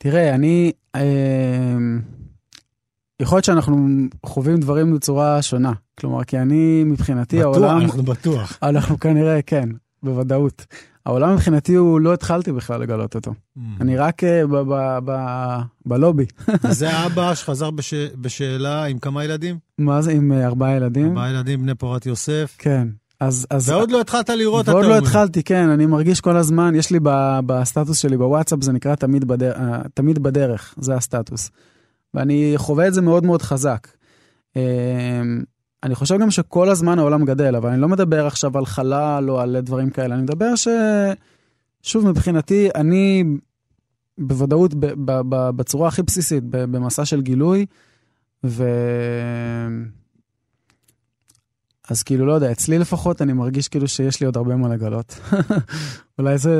[0.02, 0.72] תראה, אני...
[0.96, 1.02] אה,
[3.22, 3.88] יכול להיות שאנחנו
[4.26, 5.74] חווים דברים בצורה שונה.
[6.00, 7.78] כלומר, כי אני, מבחינתי, בטוח, העולם...
[7.82, 8.58] אנחנו בטוח.
[8.70, 9.70] אנחנו כנראה, כן,
[10.04, 10.66] בוודאות.
[11.06, 13.34] העולם מבחינתי הוא לא התחלתי בכלל לגלות אותו.
[13.82, 14.42] אני רק אה,
[15.86, 16.26] בלובי.
[16.70, 17.94] זה האבא שחזר בש...
[17.94, 19.58] בשאלה עם כמה ילדים?
[19.78, 21.08] מה זה עם אה, ארבעה ילדים?
[21.08, 22.56] ארבעה ילדים בני פורת יוסף.
[22.58, 22.88] כן.
[23.20, 23.48] אז...
[23.50, 24.98] אז ועוד לא התחלת לראות, אתה ועוד לא אומר.
[25.02, 29.26] התחלתי, כן, אני מרגיש כל הזמן, יש לי ב- בסטטוס שלי בוואטסאפ, זה נקרא תמיד,
[29.26, 31.52] בדר, אה, תמיד בדרך, זה הסטטוס.
[32.14, 33.88] ואני חווה את זה מאוד מאוד חזק.
[34.58, 34.62] אה,
[35.84, 39.40] אני חושב גם שכל הזמן העולם גדל, אבל אני לא מדבר עכשיו על חלל או
[39.40, 40.68] על דברים כאלה, אני מדבר ש...
[41.82, 43.24] שוב, מבחינתי, אני
[44.18, 47.66] בוודאות ב- ב- ב- בצורה הכי בסיסית, במסע של גילוי,
[48.44, 48.64] ו...
[51.89, 55.19] אז כאילו, לא יודע, אצלי לפחות אני מרגיש כאילו שיש לי עוד הרבה מה לגלות.
[56.19, 56.56] אולי זה...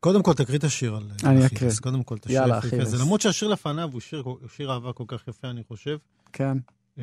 [0.00, 1.52] קודם כל תקריא את השיר על אני אכילס.
[1.52, 1.70] אקריא.
[1.82, 2.60] קודם כל את השיר יאללה.
[2.82, 2.96] הזה.
[2.98, 4.24] למרות שהשיר לפניו הוא שיר,
[4.56, 5.96] שיר אהבה כל כך יפה, אני חושב.
[6.32, 6.58] כן,
[6.98, 7.02] אמ,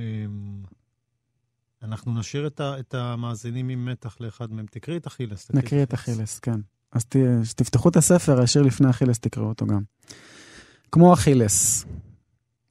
[1.83, 4.65] אנחנו נשאיר את, ה, את המאזינים עם מתח לאחד מהם.
[4.71, 5.51] תקריא את אכילס.
[5.53, 6.59] נקריא את אכילס, כן.
[6.91, 7.15] אז ת-
[7.55, 9.81] תפתחו את הספר, השיר לפני אכילס, תקראו אותו גם.
[10.91, 11.86] כמו אכילס,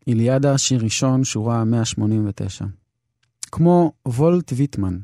[0.07, 2.65] איליאדה, שיר ראשון, שורה 189.
[3.53, 4.99] כמו וולט ויטמן,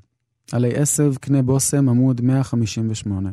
[0.52, 3.30] עלי עשב, קנה בושם, עמוד 158.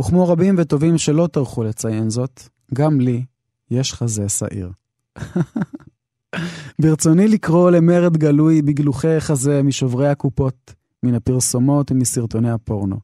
[0.00, 2.42] וכמו רבים וטובים שלא טרחו לציין זאת,
[2.74, 3.24] גם לי
[3.70, 4.70] יש חזה שעיר.
[6.82, 12.96] ברצוני לקרוא למרד גלוי בגלוחי חזה משוברי הקופות, מן הפרסומות ומסרטוני הפורנו.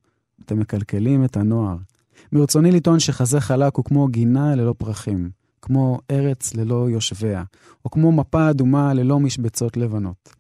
[0.45, 1.77] אתם מקלקלים את הנוער.
[2.33, 5.31] ברצוני לטעון שחזה חלק הוא כמו גינה ללא פרחים,
[5.67, 7.45] כמו ארץ ללא יושביה,
[7.85, 10.35] או כמו מפה אדומה ללא משבצות לבנות.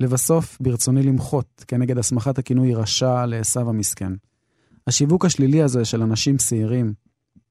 [0.00, 4.12] לבסוף, ברצוני למחות כנגד הסמכת הכינוי רשע לעשו המסכן.
[4.86, 6.94] השיווק השלילי הזה של אנשים שעירים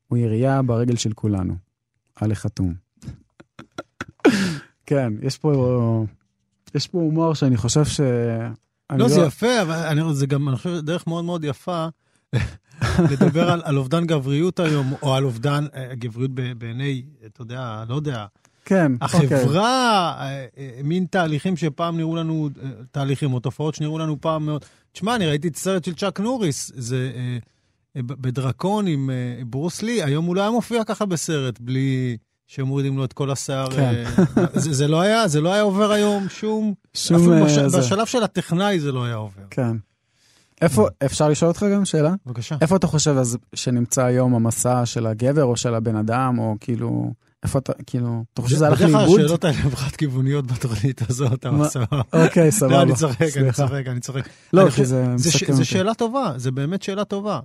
[0.08, 1.56] הוא ירייה ברגל של כולנו.
[2.16, 2.74] עלי חתום.
[4.86, 6.06] כן, יש פה,
[6.76, 8.02] יש פה הומור שאני חושב ש...
[8.92, 11.88] לא, זה יפה, אבל אני, זה גם, אני חושב, דרך מאוד מאוד יפה
[13.12, 17.96] לדבר על, על אובדן גבריות היום, או על אובדן אה, גבריות בעיני, אתה יודע, לא
[17.96, 18.26] יודע,
[18.66, 19.36] כן, אוקיי.
[19.36, 20.46] החברה, אה,
[20.84, 22.50] מין תהליכים שפעם נראו לנו,
[22.92, 24.66] תהליכים או תופעות שנראו לנו פעם מאוד...
[24.92, 27.12] תשמע, אני ראיתי את הסרט של צ'אק נוריס, זה
[27.96, 29.10] בדרקון עם
[29.48, 32.18] ברוס לי, היום הוא לא היה מופיע ככה בסרט, בלי
[32.50, 33.70] שמורידים לו את כל השיער.
[33.72, 34.04] כן.
[34.54, 36.74] זה, זה, לא היה, זה לא היה עובר היום שום...
[36.94, 37.18] שום...
[37.18, 37.80] אפילו בש, זה.
[37.80, 39.42] בשלב של הטכנאי זה לא היה עובר.
[39.50, 39.78] כן.
[40.62, 42.14] איפה, אפשר לשאול אותך גם שאלה?
[42.26, 42.56] בבקשה.
[42.62, 47.12] איפה אתה חושב אז שנמצא היום המסע של הגבר או של הבן אדם, או כאילו,
[47.44, 49.20] איפה אתה, כאילו, אתה חושב שזה הלך בדרך כלל לאיבוד?
[49.20, 51.46] השאלות האלה הן חד כיווניות בתוכנית הזאת?
[51.64, 52.02] סבבה.
[52.14, 52.74] אוקיי, סבבה.
[52.76, 53.52] לא, אני צוחק, אני.
[53.52, 54.30] צוחק, אני צוחק.
[54.54, 55.66] לא, כי זה מסכם אותי.
[55.66, 57.40] שאלה טובה, זה באמת שאלה טובה.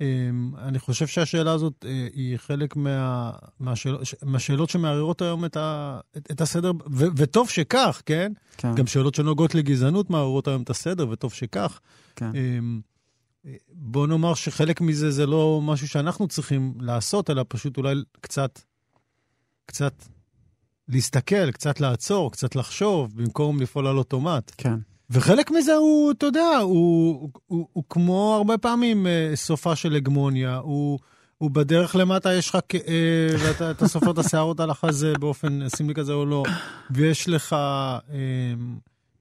[0.00, 5.56] אמ, אני חושב שהשאלה הזאת אה, היא חלק מה, מהשאלות, ש- מהשאלות שמערערות היום את,
[5.56, 8.32] ה, את, את הסדר, ו, וטוב שכך, כן?
[8.56, 11.80] כן, גם שאלות שנוגעות לגזענות מערערות היום את הסדר, וטוב שכך.
[12.16, 12.30] כן.
[12.34, 12.80] אמ,
[13.68, 18.60] בוא נאמר שחלק מזה זה לא משהו שאנחנו צריכים לעשות, אלא פשוט אולי קצת,
[19.66, 19.94] קצת
[20.88, 24.52] להסתכל, קצת לעצור, קצת לחשוב, במקום לפעול על אוטומט.
[24.56, 24.74] כן,
[25.10, 29.94] וחלק מזה הוא, אתה יודע, הוא, הוא, הוא, הוא כמו הרבה פעמים אה, סופה של
[29.94, 30.98] הגמוניה, הוא,
[31.38, 35.94] הוא בדרך למטה, יש לך כאב, ואתה אתה סופר את השערות על החזה באופן סמלי
[35.94, 36.42] כזה או לא,
[36.90, 37.98] ויש לך, אה,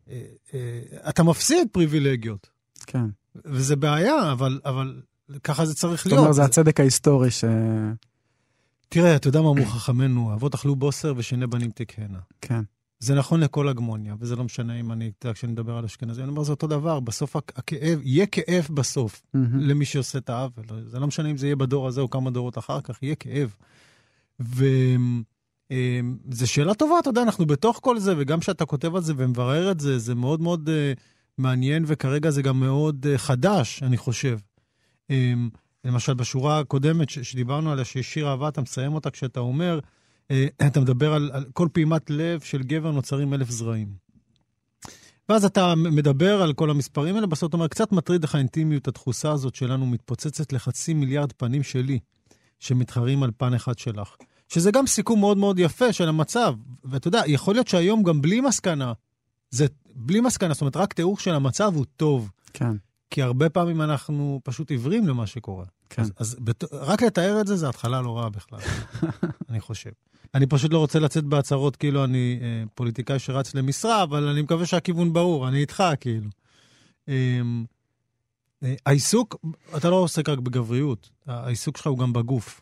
[0.10, 0.22] אה,
[0.54, 2.50] אה, אתה מפסיד פריבילגיות,
[2.86, 3.06] כן.
[3.46, 5.02] וזה בעיה, אבל, אבל
[5.44, 6.20] ככה זה צריך זאת להיות.
[6.20, 7.44] אומרת, זה הצדק ההיסטורי ש...
[8.90, 12.20] תראה, אתה יודע מה אמרו חכמינו, אבות אכלו בוסר ושני בנים תקהנה.
[12.42, 12.62] כן,
[13.00, 16.22] זה נכון לכל הגמוניה, וזה לא משנה אם אני, אתה יודע, כשאני מדבר על אשכנזי,
[16.22, 19.60] אני אומר, זה אותו דבר, בסוף הכ- הכאב, יהיה כאב בסוף מהמם.
[19.60, 20.64] למי שעושה את העוול.
[20.88, 23.56] זה לא משנה אם זה יהיה בדור הזה או כמה דורות אחר כך, יהיה כאב.
[24.40, 29.72] וזו שאלה טובה, אתה יודע, אנחנו בתוך כל זה, וגם כשאתה כותב על זה ומברר
[29.72, 31.00] את זה, זה מאוד מאוד uh,
[31.38, 34.38] מעניין, וכרגע זה גם מאוד uh, חדש, אני חושב.
[35.12, 35.14] Um,
[35.86, 39.80] למשל, בשורה הקודמת ש- שדיברנו עליה, שיש שיר אהבה, אתה מסיים אותה כשאתה אומר,
[40.68, 44.10] אתה מדבר על, על כל פעימת לב של גבר נוצרים אלף זרעים.
[45.30, 49.32] ואז אתה מדבר על כל המספרים האלה, בסוף אתה אומר, קצת מטריד איך האינטימיות, התחוסה
[49.32, 52.00] הזאת שלנו מתפוצצת לחצי מיליארד פנים שלי,
[52.60, 54.16] שמתחרים על פן אחד שלך.
[54.48, 56.54] שזה גם סיכום מאוד מאוד יפה של המצב.
[56.84, 58.94] ואתה יודע, יכול להיות שהיום גם בלי מסקנה,
[59.50, 59.66] זה,
[59.96, 62.32] בלי מסקנה, זאת אומרת, רק תיאור של המצב הוא טוב.
[62.54, 62.76] כן,
[63.10, 65.66] כי הרבה פעמים אנחנו פשוט עיוורים למה שקורה.
[65.90, 66.02] כן.
[66.02, 66.74] אז, אז בת...
[66.74, 68.60] רק לתאר את זה, זה התחלה לא רעה בכלל,
[69.50, 69.90] אני חושב.
[70.36, 74.66] אני פשוט לא רוצה לצאת בהצהרות כאילו אני אה, פוליטיקאי שרץ למשרה, אבל אני מקווה
[74.66, 76.30] שהכיוון ברור, אני איתך כאילו.
[77.10, 77.42] אה,
[78.64, 79.36] אה, העיסוק,
[79.78, 82.62] אתה לא עוסק רק בגבריות, העיסוק שלך הוא גם בגוף.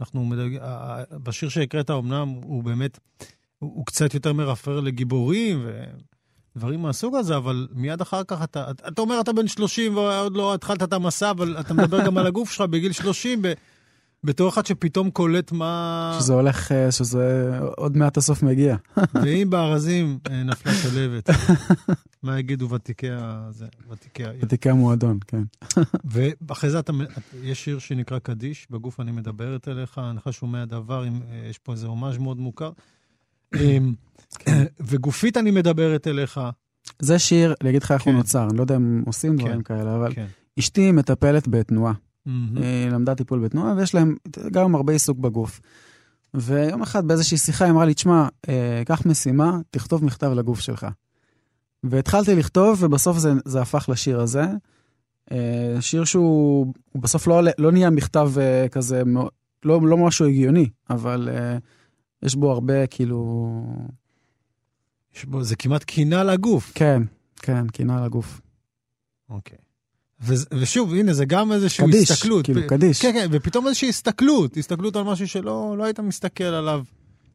[0.00, 0.56] אנחנו מדג...
[0.62, 2.98] ה- בשיר שהקראת אמנם הוא באמת,
[3.58, 5.66] הוא, הוא קצת יותר מרפר לגיבורים
[6.56, 10.36] ודברים מהסוג הזה, אבל מיד אחר כך אתה, אתה, אתה אומר אתה בן 30 ועוד
[10.36, 13.52] לא התחלת את המסע, אבל אתה מדבר גם על הגוף שלך בגיל 30, ב,
[14.24, 16.16] בתור אחד שפתאום קולט מה...
[16.20, 18.76] שזה הולך, אה, שזה עוד מעט הסוף מגיע.
[19.22, 21.30] ואם בארזים אה, נפלה שלהבת,
[22.22, 23.48] מה יגידו ותיקי ה...
[23.50, 24.40] זה, ותיקי העיר.
[24.44, 25.42] ותיקי המועדון, כן.
[26.48, 26.92] ואחרי זה אתה,
[27.42, 31.72] יש שיר שנקרא קדיש, בגוף אני מדברת אליך, אינך שומע דבר, אם, אה, יש פה
[31.72, 32.70] איזה הומאז' מאוד מוכר.
[33.56, 33.92] אמ,
[34.88, 36.40] וגופית אני מדברת אליך.
[36.98, 38.16] זה שיר, אני אגיד לך איך הוא כן.
[38.16, 40.26] נוצר, אני לא יודע אם עושים דברים כן, כאלה, אבל כן.
[40.58, 41.92] אשתי מטפלת בתנועה.
[42.26, 42.56] מהמם.
[42.56, 44.16] היא למדה טיפול בתנועה, ויש להם
[44.52, 45.60] גם הרבה עיסוק בגוף.
[46.34, 50.86] ויום אחד באיזושהי שיחה היא אמרה לי, תשמע, אה, קח משימה, תכתוב מכתב לגוף שלך.
[51.84, 54.44] והתחלתי לכתוב, ובסוף זה, זה הפך לשיר הזה.
[55.32, 59.02] אה, שיר שהוא הוא בסוף לא, לא נהיה מכתב אה, כזה,
[59.64, 61.58] לא, לא משהו הגיוני, אבל אה,
[62.22, 63.62] יש בו הרבה, כאילו...
[65.16, 66.72] יש בו, זה כמעט קינה לגוף.
[66.74, 67.02] כן,
[67.36, 68.40] כן, קינה לגוף.
[69.28, 69.58] אוקיי.
[70.22, 72.44] ו- ושוב, הנה, זה גם איזושהי קדיש, הסתכלות.
[72.44, 73.02] כאילו, פ- קדיש.
[73.02, 76.84] כן, כן, ופתאום איזושהי הסתכלות, הסתכלות על משהו שלא לא היית מסתכל עליו.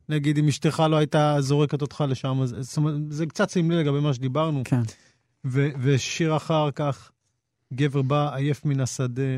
[0.10, 4.00] נגיד, אם אשתך לא הייתה זורקת אותך לשם, אז זאת אומרת, זה קצת סמלי לגבי
[4.00, 4.62] מה שדיברנו.
[4.66, 4.82] כן,
[5.46, 7.12] ו- ושיר אחר כך,
[7.74, 9.38] גבר בא עייף מן השדה,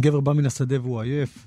[0.00, 1.46] גבר בא מן השדה והוא עייף.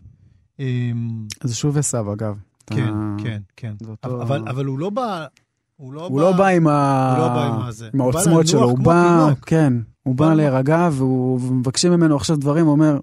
[0.59, 2.37] אמ, זה שוב עשו, אגב.
[2.65, 3.73] כן, אתה- כן, כן.
[3.81, 5.25] זה אותו- אבל, אבל הוא לא בא...
[5.75, 7.15] הוא לא הוא לא בא עם ה...
[7.19, 7.61] לא בא עם.
[7.93, 9.45] עם העוצמות שלו, לנוח הוא בא, תינוק.
[9.45, 9.73] כן,
[10.03, 12.99] הוא בא להירגע, והוא- ומבקשים ממנו עכשיו דברים, הוא אומר,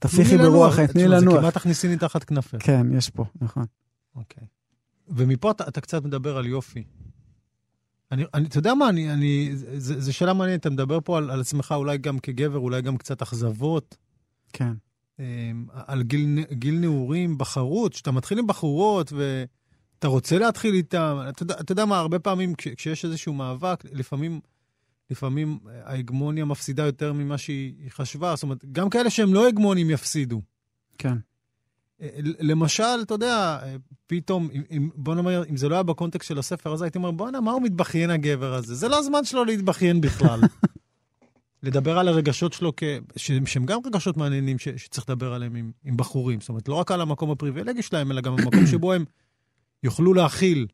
[0.00, 0.80] תפיחי לי ברוח.
[0.80, 1.34] תני לנוח.
[1.34, 2.58] זה כמעט תכניסיני תחת כנפך.
[2.60, 3.64] כן, יש פה, נכון.
[4.14, 4.44] אוקיי.
[5.08, 6.84] ומפה אתה, אתה קצת מדבר על יופי.
[8.12, 11.40] אני, אני, אתה יודע מה, אני, אני, זו שאלה מעניינת, אתה מדבר פה על, על
[11.40, 13.96] עצמך אולי גם כגבר, אולי גם קצת אכזבות,
[14.52, 14.72] כן.
[15.18, 21.18] אמ, על גיל, גיל נעורים, בחרות, שאתה מתחיל עם בחורות ואתה רוצה להתחיל איתם.
[21.28, 24.40] אתה אתה יודע מה, הרבה פעמים כש, כשיש איזשהו מאבק, לפעמים,
[25.10, 28.34] לפעמים ההגמוניה מפסידה יותר ממה שהיא היא חשבה.
[28.36, 30.42] זאת אומרת, גם כאלה שהם לא הגמונים יפסידו.
[30.98, 31.16] כן.
[32.00, 33.76] אה, למשל, אתה יודע, אה,
[34.06, 37.40] פתאום, אם, בוא נאמר, אם זה לא היה בקונטקסט של הספר הזה, הייתי אומר, בואנה,
[37.40, 38.74] מה הוא מתבכיין הגבר הזה?
[38.74, 40.40] זה לא הזמן שלו להתבכיין בכלל.
[41.66, 42.82] לדבר על הרגשות שלו, כ...
[43.16, 43.32] ש...
[43.46, 44.68] שהם גם רגשות מעניינים ש...
[44.68, 46.40] שצריך לדבר עליהם עם, עם בחורים.
[46.40, 49.04] זאת אומרת, לא רק על המקום הפריבילגי שלהם, אלא גם המקום שבו הם
[49.82, 50.66] יוכלו להכיל.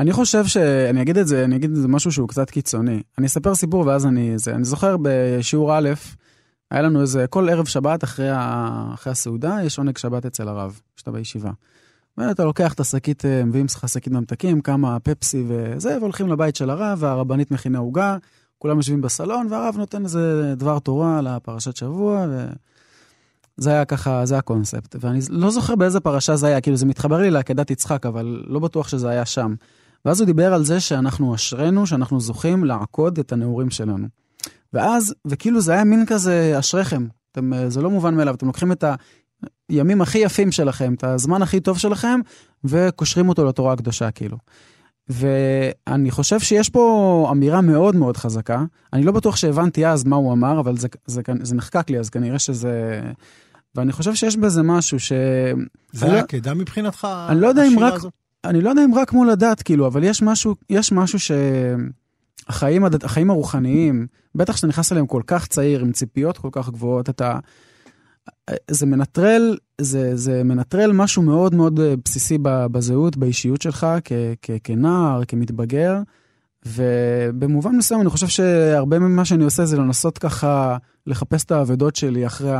[0.00, 3.02] אני חושב שאני אגיד את זה, אני אגיד את זה משהו שהוא קצת קיצוני.
[3.18, 4.38] אני אספר סיפור ואז אני...
[4.38, 5.88] זה, אני זוכר בשיעור א',
[6.70, 10.80] היה לנו איזה, כל ערב שבת אחרי, ה, אחרי הסעודה, יש עונג שבת אצל הרב,
[10.96, 11.50] שאתה בישיבה.
[12.18, 16.70] ואתה לוקח את השקית, אה, מביאים לך שקית ממתקים, כמה פפסי וזה, והולכים לבית של
[16.70, 18.16] הרב, והרבנית מכינה עוגה,
[18.58, 22.26] כולם יושבים בסלון, והרב נותן איזה דבר תורה לפרשת שבוע,
[23.58, 24.96] וזה היה ככה, זה הקונספט.
[25.00, 28.58] ואני לא זוכר באיזה פרשה זה היה, כאילו זה מתחבר לי לעקדת יצחק, אבל לא
[28.60, 29.54] בטוח שזה היה שם.
[30.04, 34.06] ואז הוא דיבר על זה שאנחנו אשרינו, שאנחנו זוכים לעקוד את הנעורים שלנו.
[34.72, 37.06] ואז, וכאילו זה היה מין כזה, אשריכם.
[37.32, 38.84] אתם, אה, זה לא מובן מאליו, אתם לוקחים את
[39.68, 42.20] הימים הכי יפים שלכם, את הזמן הכי טוב שלכם,
[42.64, 44.36] וקושרים אותו לתורה הקדושה, כאילו.
[45.08, 48.64] ואני חושב שיש פה אמירה מאוד מאוד חזקה.
[48.92, 52.10] אני לא בטוח שהבנתי אז מה הוא אמר, אבל זה, זה, זה, נחקק לי, אז
[52.10, 53.00] כנראה שזה...
[53.74, 55.12] ואני חושב שיש בזה משהו ש...
[55.92, 58.12] זה היה לא- עקדה מבחינתך, אני לא יודע אם רק- הזאת?
[58.44, 61.30] אני לא יודע אם רק מול הדת, כאילו, אבל יש משהו, יש משהו ש...
[62.48, 67.10] החיים, החיים הרוחניים, בטח כשאתה נכנס אליהם כל כך צעיר, עם ציפיות כל כך גבוהות,
[67.10, 67.38] אתה...
[68.70, 74.50] זה מנטרל, זה, זה מנטרל משהו מאוד מאוד אה, בסיסי בזהות, באישיות שלך, כ, כ,
[74.64, 75.96] כנער, כמתבגר,
[76.66, 82.26] ובמובן מסוים אני חושב שהרבה ממה שאני עושה זה לנסות ככה לחפש את האבדות שלי
[82.26, 82.52] אחרי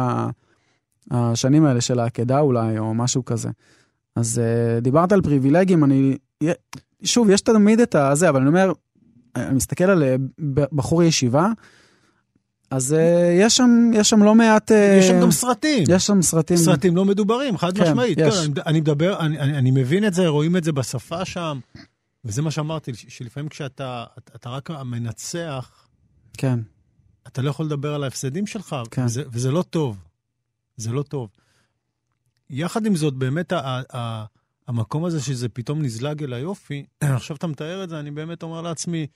[1.10, 3.50] השנים האלה של העקדה אולי, או משהו כזה.
[4.16, 6.16] אז uh, דיברת על פריבילגים, אני...
[7.04, 8.72] שוב, יש תמיד את הזה, אבל אני אומר,
[9.36, 10.16] אני מסתכל על אה,
[10.72, 11.48] בחור ישיבה,
[12.70, 12.96] אז uh,
[13.40, 14.72] יש, שם, יש שם לא מעט...
[14.72, 15.84] אה, יש שם גם סרטים.
[15.88, 16.56] יש שם סרטים...
[16.56, 18.18] סרטים לא מדוברים, חד כן, משמעית.
[18.20, 18.46] יש.
[18.46, 21.60] כן, אני, מדבר, אני, אני, אני מבין את זה, רואים את זה בשפה שם,
[22.24, 25.86] וזה מה שאמרתי, שלפעמים כשאתה אתה, אתה רק המנצח,
[26.38, 26.58] כן,
[27.26, 29.04] אתה לא יכול לדבר על ההפסדים שלך, כן.
[29.04, 29.96] וזה, וזה לא טוב.
[30.76, 31.28] זה לא טוב.
[32.50, 34.24] יחד עם זאת, באמת ה, ה,
[34.68, 38.62] המקום הזה שזה פתאום נזלג אל היופי, עכשיו אתה מתאר את זה, אני באמת אומר
[38.62, 39.06] לעצמי,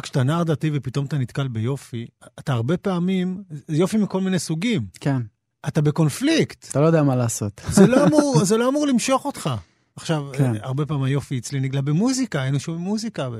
[0.00, 2.06] כשאתה נער דתי ופתאום אתה נתקל ביופי,
[2.38, 5.22] אתה הרבה פעמים, זה יופי מכל מיני סוגים, כן,
[5.68, 6.66] אתה בקונפליקט.
[6.70, 7.60] אתה לא יודע מה לעשות.
[7.70, 9.50] זה לא אמור, זה לא אמור למשוך אותך.
[9.96, 10.52] עכשיו, כן.
[10.60, 13.30] הרבה פעמים היופי אצלי נגלה במוזיקה, היינו שומעים מוזיקה.
[13.30, 13.34] ב...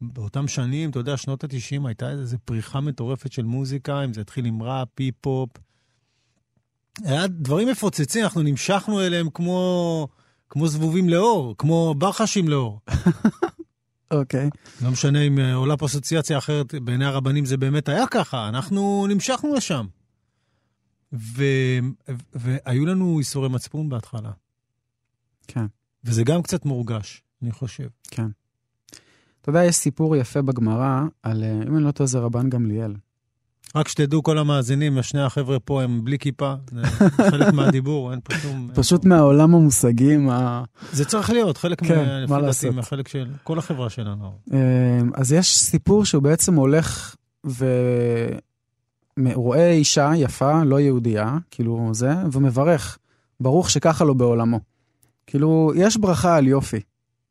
[0.00, 4.44] באותם שנים, אתה יודע, שנות ה-90 הייתה איזו פריחה מטורפת של מוזיקה, אם זה התחיל
[4.44, 5.50] עם ראפ, פי-פופ.
[7.04, 10.08] היה דברים מפוצצים, אנחנו נמשכנו אליהם כמו,
[10.50, 12.80] כמו זבובים לאור, כמו ברחשים לאור.
[14.10, 14.50] אוקיי.
[14.82, 19.06] לא משנה אם אה, עולה פה אסוציאציה אחרת, בעיני הרבנים זה באמת היה ככה, אנחנו
[19.08, 19.86] נמשכנו לשם.
[21.12, 21.44] ו...
[22.34, 24.30] והיו לנו איסורי מצפון בהתחלה.
[25.46, 25.66] כן,
[26.04, 27.88] וזה גם קצת מורגש, אני חושב.
[28.10, 28.26] כן.
[29.40, 32.94] אתה יודע, יש סיפור יפה בגמרא על, אה, אם אני לא טועה, זה רבן גמליאל.
[33.76, 36.82] רק שתדעו, כל המאזינים, שני החבר'ה פה הם בלי כיפה, זה
[37.30, 38.70] חלק מהדיבור, אין פה שום...
[38.74, 40.62] פשוט מהעולם המושגים, ה...
[40.92, 42.74] זה צריך להיות, חלק כן, מה- לעשות.
[42.74, 44.32] מהחלק של כל החברה שלנו.
[44.52, 44.58] אה,
[45.14, 47.14] אז יש סיפור שהוא בעצם הולך
[49.18, 52.98] ורואה אישה יפה, לא יהודייה, כאילו זה, ומברך,
[53.40, 54.60] ברוך שככה לו בעולמו.
[55.26, 56.80] כאילו, יש ברכה על יופי.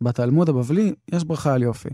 [0.01, 1.89] בתלמוד הבבלי יש ברכה על יופי.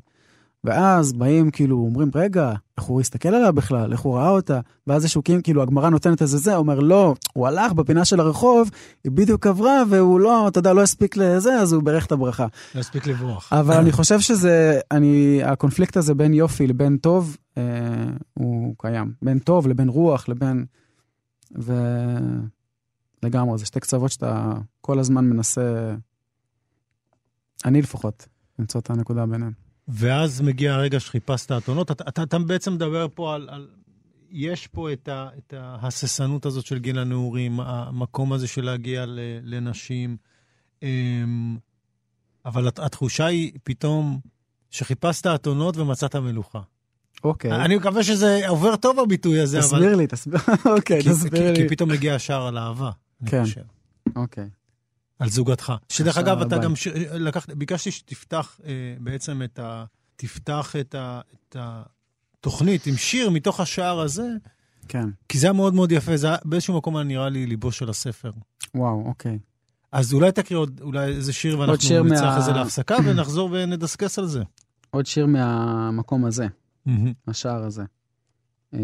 [0.64, 3.92] ואז באים, כאילו, אומרים, רגע, איך הוא הסתכל עליה בכלל?
[3.92, 4.60] איך הוא ראה אותה?
[4.88, 8.70] ואז יש חוקים, כאילו, הגמרא נותנת איזה זה, אומר, לא, הוא הלך בפינה של הרחוב,
[9.04, 12.48] היא בדיוק עברה, והוא לא, אתה יודע, לא הספיק לזה, אז הוא בירך את הברכה.
[12.76, 13.54] לא הספיק לברוח.
[13.54, 17.64] אבל אני חושב שזה, אני, הקונפליקט הזה בין יופי לבין טוב, אה,
[18.34, 19.14] הוא קיים.
[19.22, 20.66] בין טוב לבין רוח, לבין...
[21.60, 21.74] ו...
[23.24, 25.96] לגמרי, זה שתי קצוות שאתה כל הזמן מנסה,
[27.66, 28.28] אני לפחות,
[28.60, 29.63] למצוא את הנקודה ביניהם.
[29.88, 31.92] ואז מגיע הרגע שחיפשת אתונות.
[31.92, 33.50] אתה, אתה, אתה בעצם מדבר פה על...
[33.52, 33.68] על...
[34.30, 39.20] יש פה את, ה, את ההססנות הזאת של גיל הנעורים, המקום הזה של להגיע ל,
[39.44, 40.18] לנשים,
[40.84, 41.58] אמ,
[42.46, 44.20] אבל הת- התחושה היא פתאום
[44.70, 46.62] שחיפשת אתונות ומצאת מלוכה.
[47.24, 49.68] אוקיי, אני מקווה שזה עובר טוב הביטוי הזה, אבל...
[49.68, 50.40] תסביר לי, תסביר,
[50.78, 51.70] אוקיי, כי, תסביר כי, לי.
[51.70, 53.44] כי פתאום מגיע השער על אהבה, אני כן.
[53.44, 53.62] חושב.
[54.16, 54.50] אוקיי,
[55.20, 55.74] על זוגתך.
[55.90, 56.58] שדרך אגב, אתה.
[56.58, 56.88] גם ש...
[57.14, 59.86] לקחת, ביקשתי שתפתח אה, בעצם את ה...
[60.16, 61.22] תפתח את, ה...
[61.50, 64.28] את התוכנית עם שיר מתוך השער הזה,
[64.88, 67.72] כן, כי זה היה מאוד מאוד יפה, זה היה באיזשהו מקום היה נראה לי ליבו
[67.72, 68.32] של הספר.
[68.76, 69.40] וואו, אוקיי.
[69.92, 74.20] אז אולי תקריא עוד אולי איזה שיר ואנחנו שיר נצטרך מה- איזה להפסקה ונחזור ונדסקס
[74.20, 74.44] על זה.
[74.90, 76.48] עוד שיר מהמקום הזה.
[77.28, 77.84] השער הזה.
[78.74, 78.80] אה,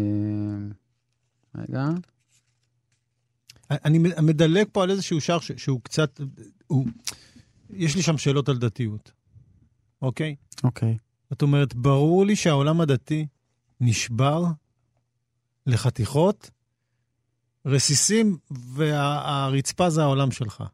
[1.54, 1.84] רגע,
[3.70, 6.20] אני מדלג פה על איזשהו שער ש- שהוא קצת,
[6.66, 6.86] הוא...
[7.70, 9.12] יש לי שם שאלות על דתיות,
[10.02, 10.36] אוקיי?
[10.64, 10.98] אוקיי.
[11.30, 13.26] זאת אומרת, ברור לי שהעולם הדתי
[13.80, 14.44] נשבר
[15.66, 16.50] לחתיכות,
[17.66, 20.64] רסיסים, והרצפה זה העולם שלך.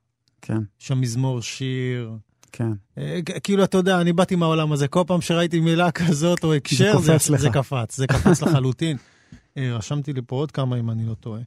[0.43, 2.13] כן, שם מזמור שיר.
[2.53, 2.73] כן.
[2.99, 6.93] אה, כאילו, אתה יודע, אני באתי מהעולם הזה, כל פעם שראיתי מילה כזאת או הקשר,
[6.93, 7.41] קופץ לך.
[7.41, 8.97] זה קפץ, זה קפץ לחלוטין.
[9.57, 11.41] אה, רשמתי לי פה עוד כמה, אם אני לא טועה.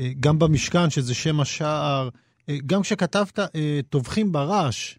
[0.00, 2.08] אה, גם במשכן, שזה שם השער,
[2.48, 4.98] אה, גם כשכתבת אה, טובחים ברעש,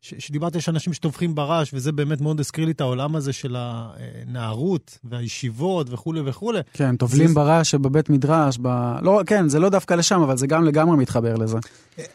[0.00, 3.56] ש- שדיברת, יש אנשים שטובחים ברעש, וזה באמת מאוד הזכיר לי את העולם הזה של
[3.58, 6.60] הנערות והישיבות וכולי וכולי.
[6.72, 8.66] כן, טובלים זה- ברעש שבבית מדרש, ב...
[9.02, 11.58] לא, כן, זה לא דווקא לשם, אבל זה גם לגמרי מתחבר לזה.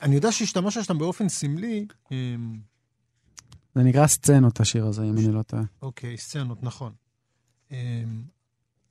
[0.02, 2.18] אני יודע שהשתמשת שם באופן סמלי, אה,
[3.76, 5.64] זה נקרא סצנות, השיר הזה, אם אני לא טועה.
[5.82, 6.92] אוקיי, סצנות, נכון.
[7.72, 8.04] אה,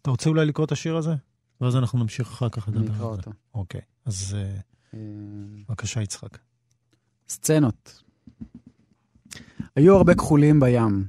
[0.02, 1.14] אתה רוצה אולי לקרוא את השיר הזה?
[1.60, 3.04] ואז אנחנו נמשיך אחר כך לדבר על זה.
[3.04, 3.30] אותו.
[3.54, 4.56] אוקיי, אז אה,
[4.94, 4.98] אה,
[5.68, 6.38] בבקשה, יצחק.
[7.28, 8.02] סצנות.
[9.76, 11.04] היו הרבה כחולים בים,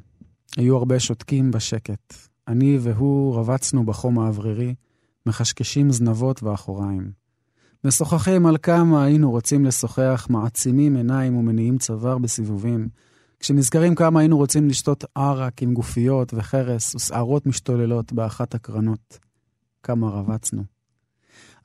[0.57, 2.13] היו הרבה שותקים בשקט.
[2.47, 4.75] אני והוא רבצנו בחום האוורירי,
[5.25, 7.11] מחשקשים זנבות ואחוריים.
[7.83, 12.89] משוחחים על כמה היינו רוצים לשוחח, מעצימים עיניים ומניעים צוואר בסיבובים.
[13.39, 19.19] כשנזכרים כמה היינו רוצים לשתות ערק עם גופיות וחרס ושערות משתוללות באחת הקרנות.
[19.83, 20.63] כמה רבצנו.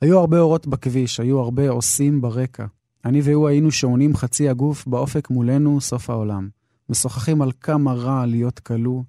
[0.01, 2.65] היו הרבה אורות בכביש, היו הרבה עושים ברקע.
[3.05, 6.49] אני והוא היינו שעונים חצי הגוף באופק מולנו סוף העולם.
[6.89, 9.03] משוחחים על כמה רע להיות כלוא,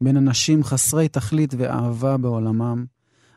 [0.00, 2.84] בין אנשים חסרי תכלית ואהבה בעולמם,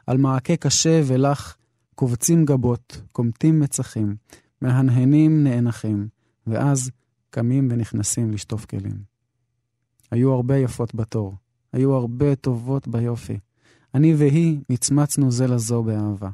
[0.07, 1.57] על מעקה קשה ולח,
[1.95, 4.15] קובצים גבות, קומטים מצחים,
[4.61, 6.07] מהנהנים נאנחים,
[6.47, 6.91] ואז
[7.29, 9.03] קמים ונכנסים לשטוף כלים.
[10.11, 11.35] היו הרבה יפות בתור,
[11.73, 13.39] היו הרבה טובות ביופי.
[13.95, 16.29] אני והיא מצמצנו זה לזו באהבה.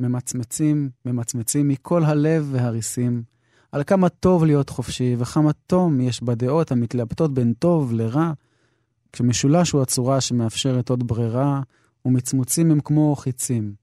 [0.00, 3.22] ממצמצים, ממצמצים מכל הלב והריסים,
[3.72, 8.32] על כמה טוב להיות חופשי וכמה תום יש בדעות המתלבטות בין טוב לרע,
[9.12, 11.62] כשמשולש הוא הצורה שמאפשרת עוד ברירה,
[12.04, 13.74] ומצמוצים הם כמו חיצים,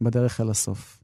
[0.00, 1.00] בדרך אל הסוף.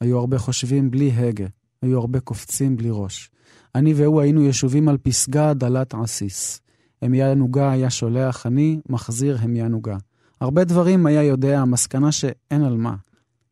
[0.00, 1.46] היו הרבה חושבים בלי הגה,
[1.82, 3.30] היו הרבה קופצים בלי ראש.
[3.74, 6.60] אני והוא היינו ישובים על פסגה דלת עסיס.
[7.02, 9.96] המיה נוגה היה שולח, אני מחזיר המיה נוגה.
[10.40, 12.94] הרבה דברים היה יודע, המסקנה שאין על מה.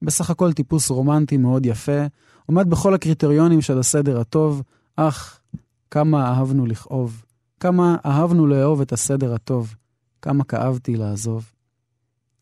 [0.02, 2.06] בסך הכל טיפוס רומנטי מאוד יפה,
[2.46, 4.62] עומד בכל הקריטריונים של הסדר הטוב,
[4.96, 5.40] אך
[5.90, 7.24] כמה אהבנו לכאוב,
[7.60, 9.74] כמה אהבנו לאהוב את הסדר הטוב,
[10.22, 11.52] כמה כאבתי לעזוב.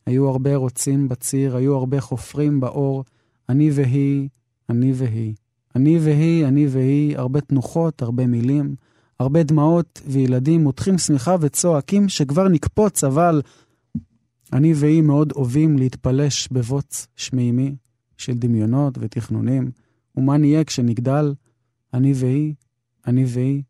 [0.06, 3.04] היו הרבה רוצים בציר, היו הרבה חופרים באור,
[3.48, 4.28] אני והיא,
[4.70, 5.34] אני והיא.
[5.76, 8.74] אני והיא, אני והיא, הרבה תנוחות, הרבה מילים,
[9.20, 13.42] הרבה דמעות, וילדים מותחים שמיכה וצועקים שכבר נקפוץ, אבל
[14.52, 17.76] אני והיא מאוד אוהבים להתפלש בבוץ שמימי
[18.16, 19.70] של דמיונות ותכנונים,
[20.16, 21.34] ומה נהיה כשנגדל?
[21.94, 22.54] אני והיא,
[23.06, 23.62] אני והיא,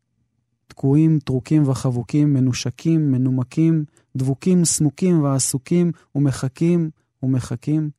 [0.67, 6.89] תקועים, טרוקים וחבוקים, מנושקים, מנומקים, דבוקים, סמוקים ועסוקים, ומחכים
[7.23, 7.89] ומחכים.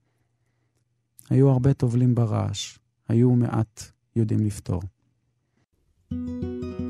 [1.31, 3.83] היו הרבה טובלים ברעש, היו מעט
[4.17, 4.83] יודעים לפתור.
[6.11, 6.88] Your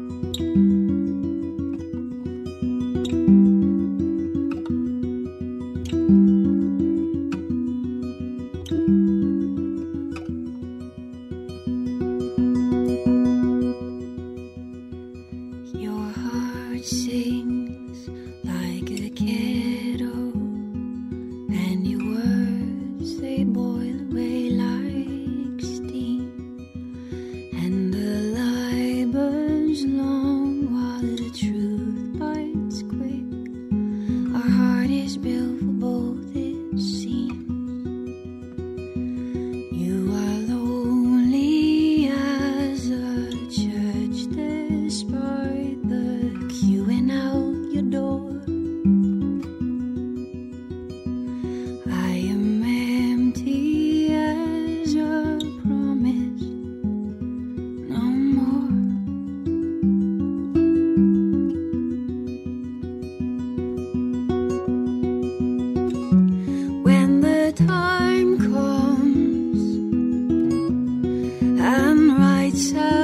[72.59, 72.97] So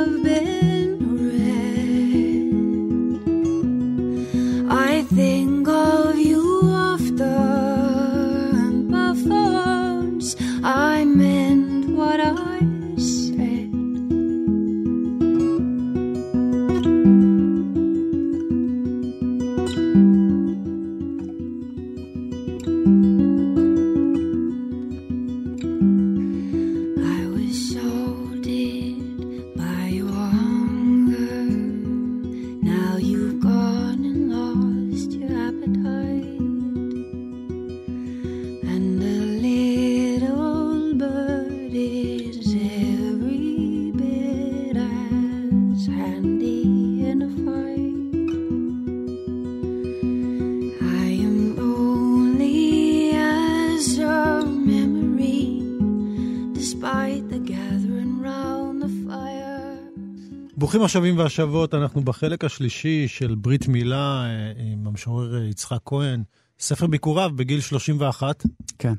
[60.74, 66.22] ברוכים השבים והשבות, אנחנו בחלק השלישי של ברית מילה אה, עם המשורר אה, יצחק כהן,
[66.60, 68.42] ספר ביקוריו בגיל 31.
[68.78, 68.94] כן.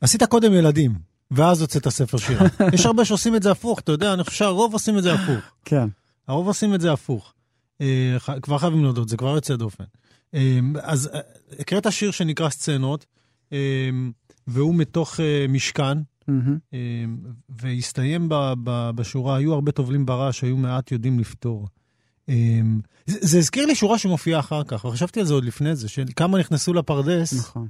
[0.00, 0.94] עשית קודם ילדים,
[1.30, 2.46] ואז הוצאת ספר שירה.
[2.74, 5.44] יש הרבה שעושים את זה הפוך, אתה יודע, אני חושב שהרוב עושים את זה הפוך.
[5.64, 5.88] כן.
[6.28, 7.34] הרוב עושים את זה הפוך.
[7.80, 9.84] אה, כבר חייבים להודות, זה כבר יוצא דופן.
[10.82, 11.10] אז
[11.58, 13.06] הקראת שיר שנקרא סצנות,
[14.46, 15.98] והוא מתוך משכן,
[16.74, 17.04] אה,
[17.48, 21.68] והסתיים ב- ב- בשורה, היו הרבה טובלים ברעש, היו מעט יודעים לפתור.
[22.28, 22.60] אה,
[23.06, 26.04] זה, זה הזכיר לי שורה שמופיעה אחר כך, וחשבתי על זה עוד לפני זה, של
[26.16, 27.68] כמה נכנסו לפרדס, נכון.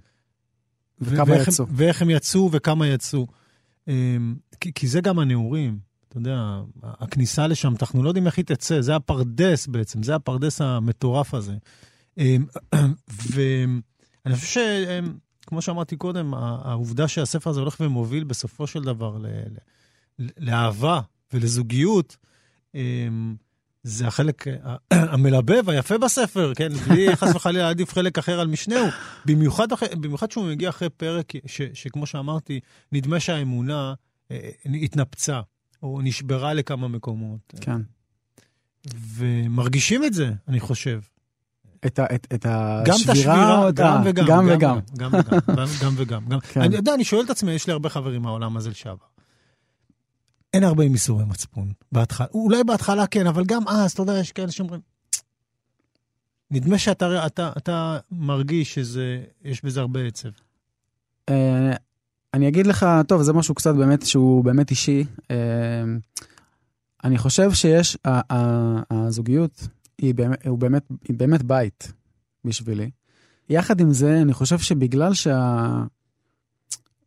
[1.01, 1.65] וכמה ואיך, יצאו.
[1.65, 3.27] הם, ואיך הם יצאו וכמה יצאו.
[3.89, 4.17] אה,
[4.61, 5.79] כי, כי זה גם הנעורים,
[6.09, 10.61] אתה יודע, הכניסה לשם, אנחנו לא יודעים איך היא תצא, זה הפרדס בעצם, זה הפרדס
[10.61, 11.57] המטורף הזה.
[13.35, 14.61] ואני חושב
[15.45, 19.27] שכמו שאמרתי קודם, העובדה שהספר הזה הולך ומוביל בסופו של דבר ל-
[20.19, 21.01] ל- לאהבה
[21.33, 22.17] ולזוגיות,
[22.75, 23.09] אה,
[23.83, 24.45] זה החלק
[24.91, 26.69] המלבב, היפה בספר, כן?
[26.75, 28.87] בלי חס וחלילה להעדיף חלק אחר על משנהו.
[29.27, 29.69] במיוחד,
[30.01, 32.61] במיוחד שהוא מגיע אחרי פרק ש, שכמו שאמרתי,
[32.93, 33.95] נדמה שהאמונה
[34.31, 34.51] אה,
[34.83, 35.41] התנפצה,
[35.83, 37.55] או נשברה לכמה מקומות.
[37.61, 37.81] כן.
[38.95, 41.01] ומרגישים את זה, אני חושב.
[41.87, 44.03] את, ה, את, את גם את השבירה השבירה, או את גם ה...
[44.05, 44.27] וגם.
[44.27, 44.79] גם וגם.
[44.99, 46.25] גם וגם, גם- גם וגם.
[46.29, 46.41] גם.
[46.41, 46.61] כן.
[46.61, 49.05] אני יודע, אני שואל את עצמי, יש לי הרבה חברים מהעולם הזה לשעבר.
[50.55, 52.27] אין הרבה עם ייסורי מצפון בהתחלה.
[52.35, 54.81] אולי בהתחלה כן, אבל גם אז, אתה יודע, יש כאלה שאומרים...
[56.51, 60.29] נדמה שאתה אתה, אתה מרגיש שיש בזה הרבה עצב.
[61.29, 61.73] אה,
[62.35, 65.05] אני אגיד לך, טוב, זה משהו קצת באמת שהוא באמת אישי.
[65.31, 65.37] אה,
[67.05, 67.97] אני חושב שיש,
[68.91, 69.69] הזוגיות
[69.99, 71.93] היא באמת, הוא באמת, היא באמת בית
[72.45, 72.91] בשבילי.
[73.49, 75.83] יחד עם זה, אני חושב שבגלל שה...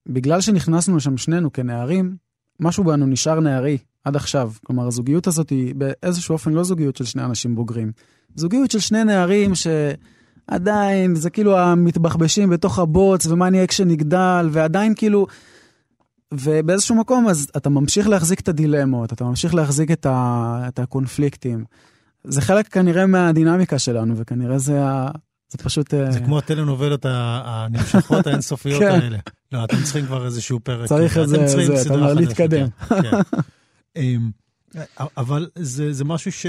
[0.10, 2.16] בגלל שנכנסנו שם שנינו כנערים,
[2.60, 4.52] משהו בנו נשאר נערי עד עכשיו.
[4.66, 7.92] כלומר, הזוגיות הזאת היא באיזשהו אופן לא זוגיות של שני אנשים בוגרים.
[8.36, 15.28] זוגיות של שני נערים שעדיין, זה כאילו המתבחבשים בתוך הבוץ, ומה נהיה כשנגדל, ועדיין כאילו...
[16.34, 21.66] ובאיזשהו מקום, אז אתה ממשיך להחזיק את הדילמות, אתה ממשיך להחזיק את, ה, את הקונפליקטים.
[22.30, 25.08] זה חלק כנראה מהדינמיקה שלנו, וכנראה זה, ה,
[25.50, 25.94] זה פשוט...
[25.94, 28.90] אה, זה כמו הטלנובלות הנמשכות האינסופיות כן.
[29.02, 29.18] האלה.
[29.52, 30.88] לא, אתם צריכים כבר איזשהו פרק.
[30.88, 32.68] צריך איזה- זה, אתה אומר להתקדם.
[32.90, 33.18] כן, כן.
[33.96, 34.32] אמ,
[35.18, 36.46] אבל זה זה משהו ש...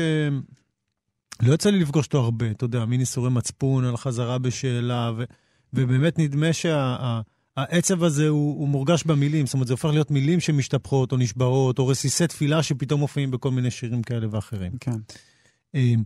[1.43, 5.25] לא יצא לי לפגוש אותו הרבה, אתה יודע, מין איסורי מצפון על חזרה בשאלה, ו-
[5.73, 11.13] ובאמת נדמה שהעצב הזה הוא, הוא מורגש במילים, זאת אומרת, זה הופך להיות מילים שמשתפכות
[11.13, 14.73] או נשברות, או רסיסי תפילה שפתאום מופיעים בכל מיני שירים כאלה ואחרים.
[14.81, 14.97] כן.
[15.75, 16.03] אמ,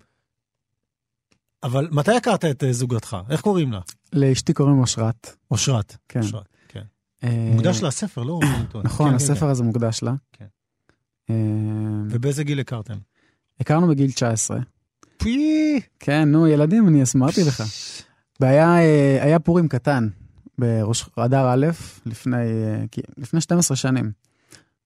[1.62, 3.16] אבל מתי הכרת את אה, זוגתך?
[3.30, 3.80] איך קוראים לה?
[4.12, 5.36] לאשתי קוראים אושרת.
[5.50, 5.96] אושרת.
[6.08, 6.20] כן.
[6.20, 6.82] אושרת, כן.
[7.24, 8.40] אה, מוקדש לה הספר, לא?
[8.84, 10.14] נכון, כן, כן, הספר הזה מוקדש לה.
[10.32, 10.46] כן.
[11.30, 11.34] אה,
[12.10, 12.98] ובאיזה גיל הכרתם?
[13.60, 14.58] הכרנו בגיל 19.
[15.16, 15.80] פי!
[16.00, 17.62] כן, נו, ילדים, אני אמרתי לך.
[18.40, 18.74] והיה
[19.22, 20.08] היה פורים קטן
[20.58, 21.66] בראש אדר א',
[23.16, 24.12] לפני 12 שנים.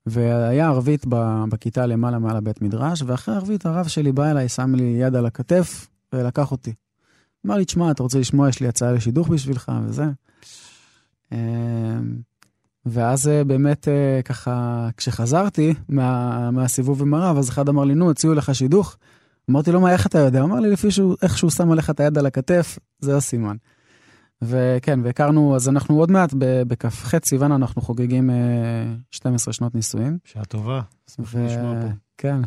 [0.06, 1.06] והיה ערבית
[1.48, 5.26] בכיתה למעלה מעל הבית מדרש, ואחרי ערבית הרב שלי בא אליי, שם לי יד על
[5.26, 6.72] הכתף ולקח אותי.
[7.46, 10.04] אמר לי, תשמע, אתה רוצה לשמוע, יש לי הצעה לשידוך בשבילך וזה.
[11.32, 11.38] אה,
[12.86, 18.10] ואז אה, באמת אה, ככה, כשחזרתי מה, מהסיבוב עם הרב, אז אחד אמר לי, נו,
[18.10, 18.96] הציעו לך שידוך.
[19.50, 20.42] אמרתי לו, מה, איך אתה יודע?
[20.42, 23.56] אמר לי, לפי שהוא, איך שהוא שם עליך את היד על הכתף, זה הסימן.
[24.42, 28.34] וכן, והכרנו, אז אנחנו עוד מעט, בכ"ח סיוון אנחנו חוגגים אה,
[29.10, 30.18] 12 שנות נישואים.
[30.24, 30.80] שעה טובה.
[31.10, 31.88] שמח ו- לשמוע פה.
[32.18, 32.40] כן,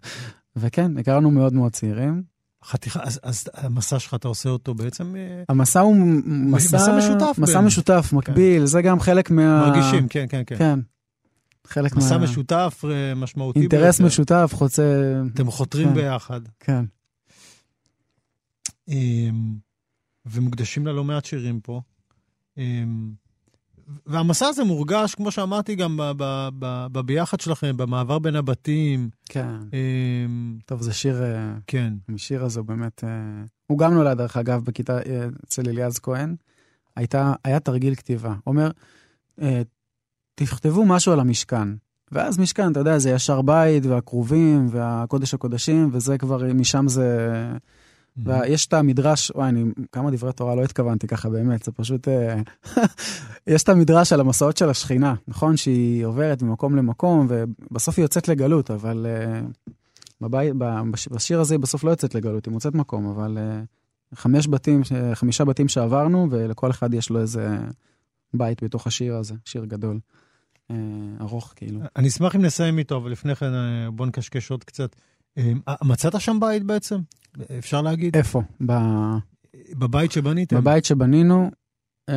[0.56, 2.22] וכן, הכרנו מאוד מאוד צעירים.
[2.64, 5.16] חתיכה, אז, אז המסע שלך, אתה עושה אותו בעצם...
[5.16, 7.66] אה, המסע הוא מסע, מסע משותף מסע באמת.
[7.66, 9.66] משותף, מקביל, זה גם חלק מה...
[9.66, 10.56] מרגישים, כן, כן, כן.
[10.58, 10.78] כן.
[11.66, 11.98] חלק מה...
[11.98, 14.06] מסע משותף אה, משמעותי אינטרס ביותר.
[14.06, 15.12] משותף, חוצה...
[15.34, 15.94] אתם חותרים כן.
[15.94, 16.40] ביחד.
[16.60, 16.84] כן.
[20.30, 21.80] ומוקדשים לה לא מעט שירים פה.
[22.58, 23.12] אמ,
[24.06, 26.00] והמסע הזה מורגש, כמו שאמרתי, גם
[26.92, 29.10] בביחד שלכם, במעבר בין הבתים.
[29.28, 29.56] כן.
[29.72, 31.22] אמ, טוב, זה שיר...
[31.22, 31.92] אה, כן.
[32.14, 33.04] השיר הזה הוא באמת...
[33.04, 36.36] אה, הוא גם נולד, דרך אגב, בכיתה אה, אצל אליעז כהן.
[36.96, 38.34] הייתה, היה תרגיל כתיבה.
[38.46, 38.70] אומר,
[40.34, 41.68] תכתבו משהו על המשכן.
[42.12, 47.28] ואז משכן, אתה יודע, זה ישר בית, והכרובים, והקודש הקודשים, וזה כבר, משם זה...
[48.24, 52.08] ויש את המדרש, וואי, אני, כמה דברי תורה לא התכוונתי ככה באמת, זה פשוט...
[52.08, 52.40] אה,
[53.46, 55.56] יש את המדרש על המסעות של השכינה, נכון?
[55.56, 59.40] שהיא עוברת ממקום למקום, ובסוף היא יוצאת לגלות, אבל אה,
[60.20, 63.60] בבית, ב- בש- בשיר הזה היא בסוף לא יוצאת לגלות, היא מוצאת מקום, אבל אה,
[64.14, 64.82] חמש בתים,
[65.14, 67.58] חמישה בתים שעברנו, ולכל אחד יש לו איזה
[68.34, 69.98] בית בתוך השיר הזה, שיר גדול.
[70.70, 70.76] אה,
[71.20, 71.80] ארוך כאילו.
[71.96, 74.96] אני אשמח אם נסיים איתו, אבל לפני כן אה, בוא נקשקש עוד קצת.
[75.38, 76.98] אמ, אה, מצאת שם בית בעצם?
[77.58, 78.16] אפשר להגיד?
[78.16, 78.42] איפה?
[78.66, 79.16] ב-
[79.72, 80.56] בבית שבניתם?
[80.56, 81.50] בבית שבנינו,
[82.08, 82.14] אה,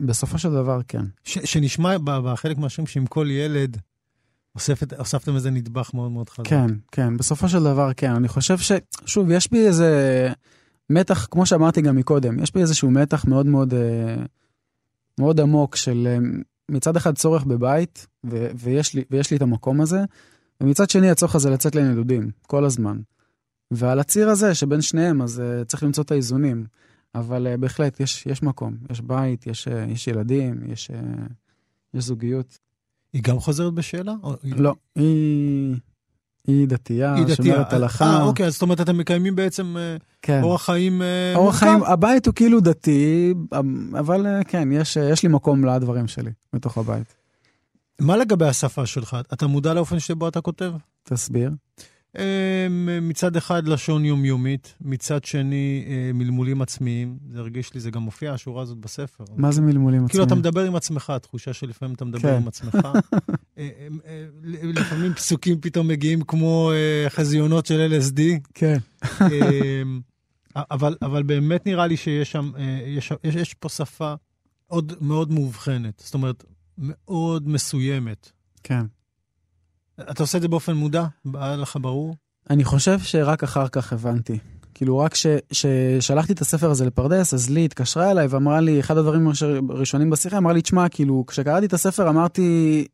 [0.00, 1.04] בסופו של דבר כן.
[1.24, 3.76] ש- שנשמע בחלק מהשירים שעם כל ילד
[4.52, 6.46] הוספת, הוספתם איזה נדבך מאוד מאוד חזק.
[6.48, 8.10] כן, כן, בסופו של דבר כן.
[8.12, 8.72] אני חושב ש...
[9.06, 10.28] שוב, יש בי איזה
[10.90, 14.16] מתח, כמו שאמרתי גם מקודם, יש בי איזשהו מתח מאוד מאוד, אה,
[15.20, 16.18] מאוד עמוק של אה,
[16.68, 20.04] מצד אחד צורך בבית, ו- ויש, לי, ויש לי את המקום הזה,
[20.60, 22.98] ומצד שני הצורך הזה לצאת לנדודים, כל הזמן.
[23.70, 26.66] ועל הציר הזה שבין שניהם, אז uh, צריך למצוא את האיזונים.
[27.14, 30.94] אבל uh, בהחלט, יש, יש מקום, יש בית, יש, uh, יש ילדים, יש, uh,
[31.94, 32.58] יש זוגיות.
[33.12, 34.14] היא גם חוזרת בשאלה?
[34.22, 35.76] או- לא, היא,
[36.46, 37.54] היא דתייה, היא דתייה.
[37.54, 38.04] שומרת הלכה.
[38.04, 39.76] אה, אוקיי, אז זאת אומרת, אתם מקיימים בעצם
[40.22, 40.42] כן.
[40.42, 41.66] אורח חיים אה, אורח מורכב?
[41.66, 43.34] חיים, הבית הוא כאילו דתי,
[43.98, 47.14] אבל אה, כן, יש, יש לי מקום לדברים שלי בתוך הבית.
[48.00, 49.16] מה לגבי השפה שלך?
[49.32, 50.72] אתה מודע לאופן שבו אתה כותב?
[51.02, 51.50] תסביר.
[52.18, 52.66] אה,
[53.02, 57.18] מצד אחד לשון יומיומית, מצד שני אה, מלמולים עצמיים.
[57.32, 59.24] זה הרגיש לי, זה גם מופיע, השורה הזאת בספר.
[59.36, 60.08] מה זה מלמולים עצמיים?
[60.08, 62.36] כאילו אתה מדבר עם עצמך, תחושה שלפעמים אתה מדבר כן.
[62.36, 62.74] עם עצמך.
[63.58, 63.68] אה,
[64.06, 64.24] אה,
[64.62, 66.72] לפעמים פסוקים פתאום מגיעים כמו
[67.08, 68.20] חזיונות של LSD.
[68.54, 68.78] כן.
[69.20, 70.00] אמ,
[70.56, 72.52] אבל, אבל באמת נראה לי שיש שם,
[72.86, 74.14] יש, יש, יש פה שפה
[74.66, 76.44] עוד מאוד מאובחנת, זאת אומרת,
[76.78, 78.30] מאוד מסוימת.
[78.62, 78.82] כן.
[80.10, 81.04] אתה עושה את זה באופן מודע?
[81.34, 82.16] היה לך ברור?
[82.50, 84.38] אני חושב שרק אחר כך הבנתי.
[84.74, 85.14] כאילו, רק
[85.50, 90.10] כששלחתי את הספר הזה לפרדס, אז לי התקשרה אליי ואמרה לי, אחד הדברים הראש- הראשונים
[90.10, 92.86] בשיחה, אמרה לי, תשמע, כאילו, כשקראתי את הספר אמרתי,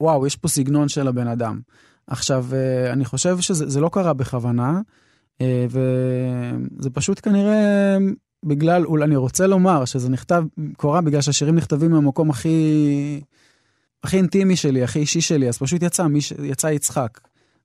[0.00, 1.60] וואו, יש פה סגנון של הבן אדם.
[2.06, 4.80] עכשיו, אה, אני חושב שזה לא קרה בכוונה,
[5.40, 7.96] אה, וזה פשוט כנראה
[8.44, 10.44] בגלל, אולי אני רוצה לומר שזה נכתב,
[10.76, 13.20] קורה בגלל שהשירים נכתבים מהמקום הכי,
[14.02, 17.20] הכי אינטימי שלי, הכי אישי שלי, אז פשוט יצא, מי, יצא יצחק.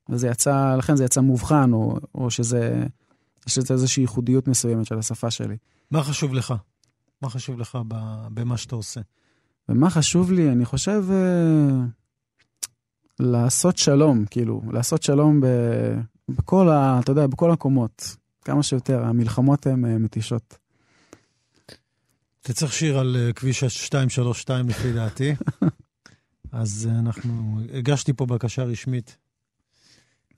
[0.08, 2.84] וזה יצא, לכן זה יצא מובחן, או, או שזה,
[3.48, 5.56] יש לזה איזושהי ייחודיות מסוימת של השפה שלי.
[5.90, 6.54] מה חשוב לך?
[7.22, 7.78] מה חשוב לך
[8.34, 9.00] במה שאתה עושה?
[9.68, 10.48] ומה חשוב לי?
[10.48, 11.12] אני חושב uh,
[13.20, 15.46] לעשות שלום, כאילו, לעשות שלום ב,
[16.28, 17.00] בכל ה...
[17.00, 19.04] אתה יודע, בכל הקומות, כמה שיותר.
[19.04, 20.59] המלחמות הן uh, מתישות.
[22.42, 25.34] אתה צריך שיר על uh, כביש 232 לפי דעתי.
[26.52, 29.16] אז uh, אנחנו, הגשתי פה בקשה רשמית.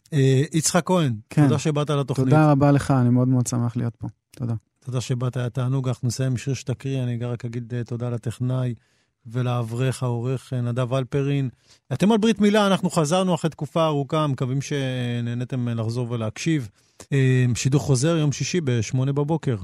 [0.04, 0.16] Uh,
[0.52, 1.42] יצחק כהן, כן.
[1.42, 2.28] תודה שבאת לתוכנית.
[2.28, 4.08] תודה רבה לך, אני מאוד מאוד שמח להיות פה.
[4.30, 4.54] תודה.
[4.84, 5.88] תודה שבאת, היה תענוג.
[5.88, 8.74] אנחנו נסיים עם שיר שתקריא, אני רק אגיד תודה לטכנאי
[9.26, 11.48] ולאברך העורך נדב אלפרין.
[11.92, 16.68] אתם על ברית מילה, אנחנו חזרנו אחרי תקופה ארוכה, מקווים שנהניתם לחזור ולהקשיב.
[17.54, 19.56] שידור חוזר יום שישי ב-8 בבוקר.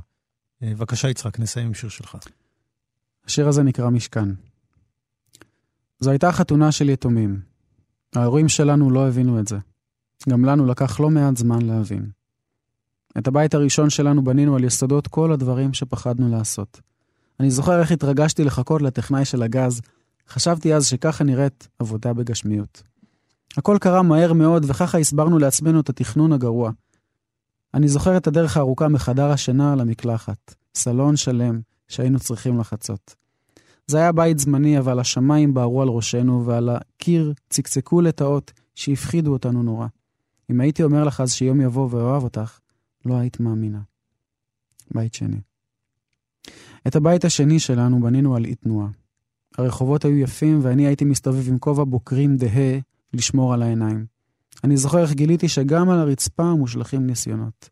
[0.60, 2.16] בבקשה, יצחק, נסיים עם שיר שלך.
[3.26, 4.28] השיר הזה נקרא משכן.
[6.00, 7.40] זו הייתה חתונה של יתומים.
[8.14, 9.58] ההורים שלנו לא הבינו את זה.
[10.28, 12.10] גם לנו לקח לא מעט זמן להבין.
[13.18, 16.80] את הבית הראשון שלנו בנינו על יסודות כל הדברים שפחדנו לעשות.
[17.40, 19.80] אני זוכר איך התרגשתי לחכות לטכנאי של הגז,
[20.28, 22.82] חשבתי אז שככה נראית עבודה בגשמיות.
[23.56, 26.70] הכל קרה מהר מאוד, וככה הסברנו לעצמנו את התכנון הגרוע.
[27.74, 33.14] אני זוכר את הדרך הארוכה מחדר השינה למקלחת, סלון שלם שהיינו צריכים לחצות.
[33.86, 39.62] זה היה בית זמני, אבל השמיים בערו על ראשנו, ועל הקיר צקצקו לטאות שהפחידו אותנו
[39.62, 39.86] נורא.
[40.50, 42.58] אם הייתי אומר לך אז שיום יבוא ואוהב אותך,
[43.06, 43.80] לא היית מאמינה.
[44.94, 45.40] בית שני.
[46.86, 48.88] את הבית השני שלנו בנינו על אי תנועה.
[49.58, 52.78] הרחובות היו יפים ואני הייתי מסתובב עם כובע בוקרים דהה
[53.14, 54.06] לשמור על העיניים.
[54.64, 57.70] אני זוכר איך גיליתי שגם על הרצפה מושלכים ניסיונות.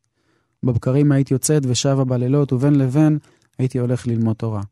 [0.63, 3.19] בבקרים הייתי יוצאת ושבה בלילות, ובין לבין
[3.59, 4.63] הייתי הולך ללמוד תורה.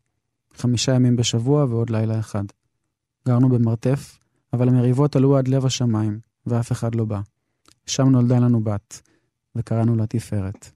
[0.57, 2.43] חמישה ימים בשבוע ועוד לילה אחד.
[3.27, 4.19] גרנו במרתף,
[4.53, 7.19] אבל המריבות עלו עד לב השמיים, ואף אחד לא בא.
[7.85, 9.01] שם נולדה לנו בת,
[9.55, 10.71] וקראנו לה תפארת.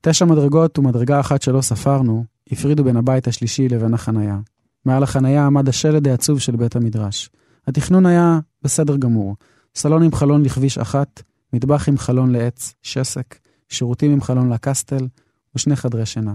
[0.00, 4.38] תשע מדרגות ומדרגה אחת שלא ספרנו, הפרידו בין הבית השלישי לבין החנייה.
[4.84, 7.30] מעל החנייה עמד השלד העצוב של בית המדרש.
[7.66, 9.36] התכנון היה בסדר גמור.
[9.74, 15.08] סלון עם חלון לכביש אחת, מטבח עם חלון לעץ, שסק, שירותים עם חלון לקסטל
[15.54, 16.34] ושני חדרי שינה.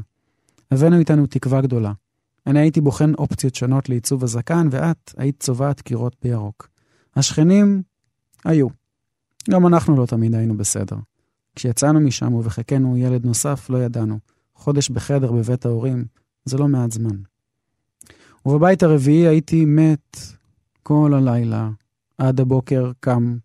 [0.71, 1.93] הבאנו איתנו תקווה גדולה.
[2.47, 6.69] אני הייתי בוחן אופציות שונות לעיצוב הזקן, ואת היית צובעת קירות בירוק.
[7.15, 7.81] השכנים
[8.45, 8.67] היו.
[9.49, 10.95] גם אנחנו לא תמיד היינו בסדר.
[11.55, 14.19] כשיצאנו משם ובחיקנו ילד נוסף, לא ידענו.
[14.55, 16.05] חודש בחדר בבית ההורים,
[16.45, 17.15] זה לא מעט זמן.
[18.45, 20.17] ובבית הרביעי הייתי מת
[20.83, 21.69] כל הלילה,
[22.17, 23.37] עד הבוקר קם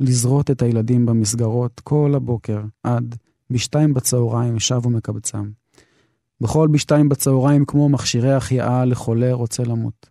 [0.00, 3.16] לזרות את הילדים במסגרות כל הבוקר, עד
[3.50, 5.50] בשתיים בצהריים שב ומקבצם.
[6.40, 10.10] בכל בשתיים בצהריים כמו מכשירי החייאה לחולה רוצה למות.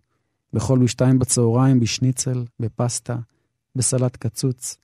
[0.53, 3.17] בכל בשתיים בצהריים בשניצל, בפסטה,
[3.76, 4.78] בסלט קצוץ.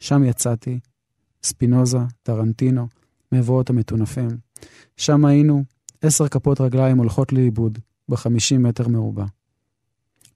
[0.00, 0.80] שם יצאתי,
[1.42, 2.88] ספינוזה, טרנטינו,
[3.32, 4.28] מבואות המטונפים.
[4.96, 5.64] שם היינו,
[6.00, 7.78] עשר כפות רגליים הולכות לאיבוד,
[8.08, 9.24] בחמישים מטר מרובע.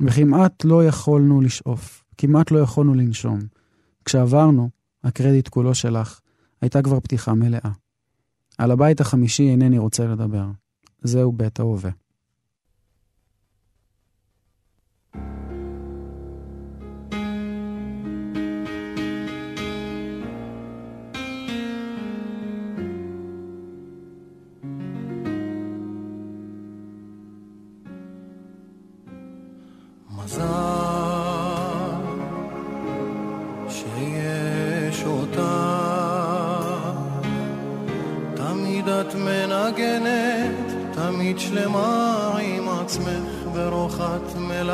[0.00, 3.40] וכמעט לא יכולנו לשאוף, כמעט לא יכולנו לנשום.
[4.04, 4.70] כשעברנו,
[5.04, 6.20] הקרדיט כולו שלך,
[6.60, 7.70] הייתה כבר פתיחה מלאה.
[8.58, 10.46] על הבית החמישי אינני רוצה לדבר.
[11.02, 11.90] זהו בית ההווה.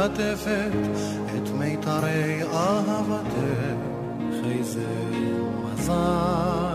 [0.02, 0.72] מלטפת
[1.36, 3.34] את מיתרי אהבתך,
[4.44, 4.86] איזה
[5.64, 6.71] מזל.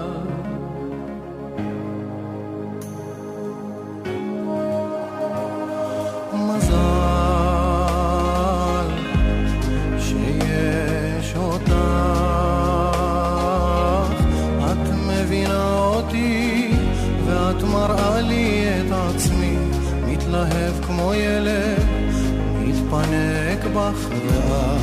[23.88, 24.77] afra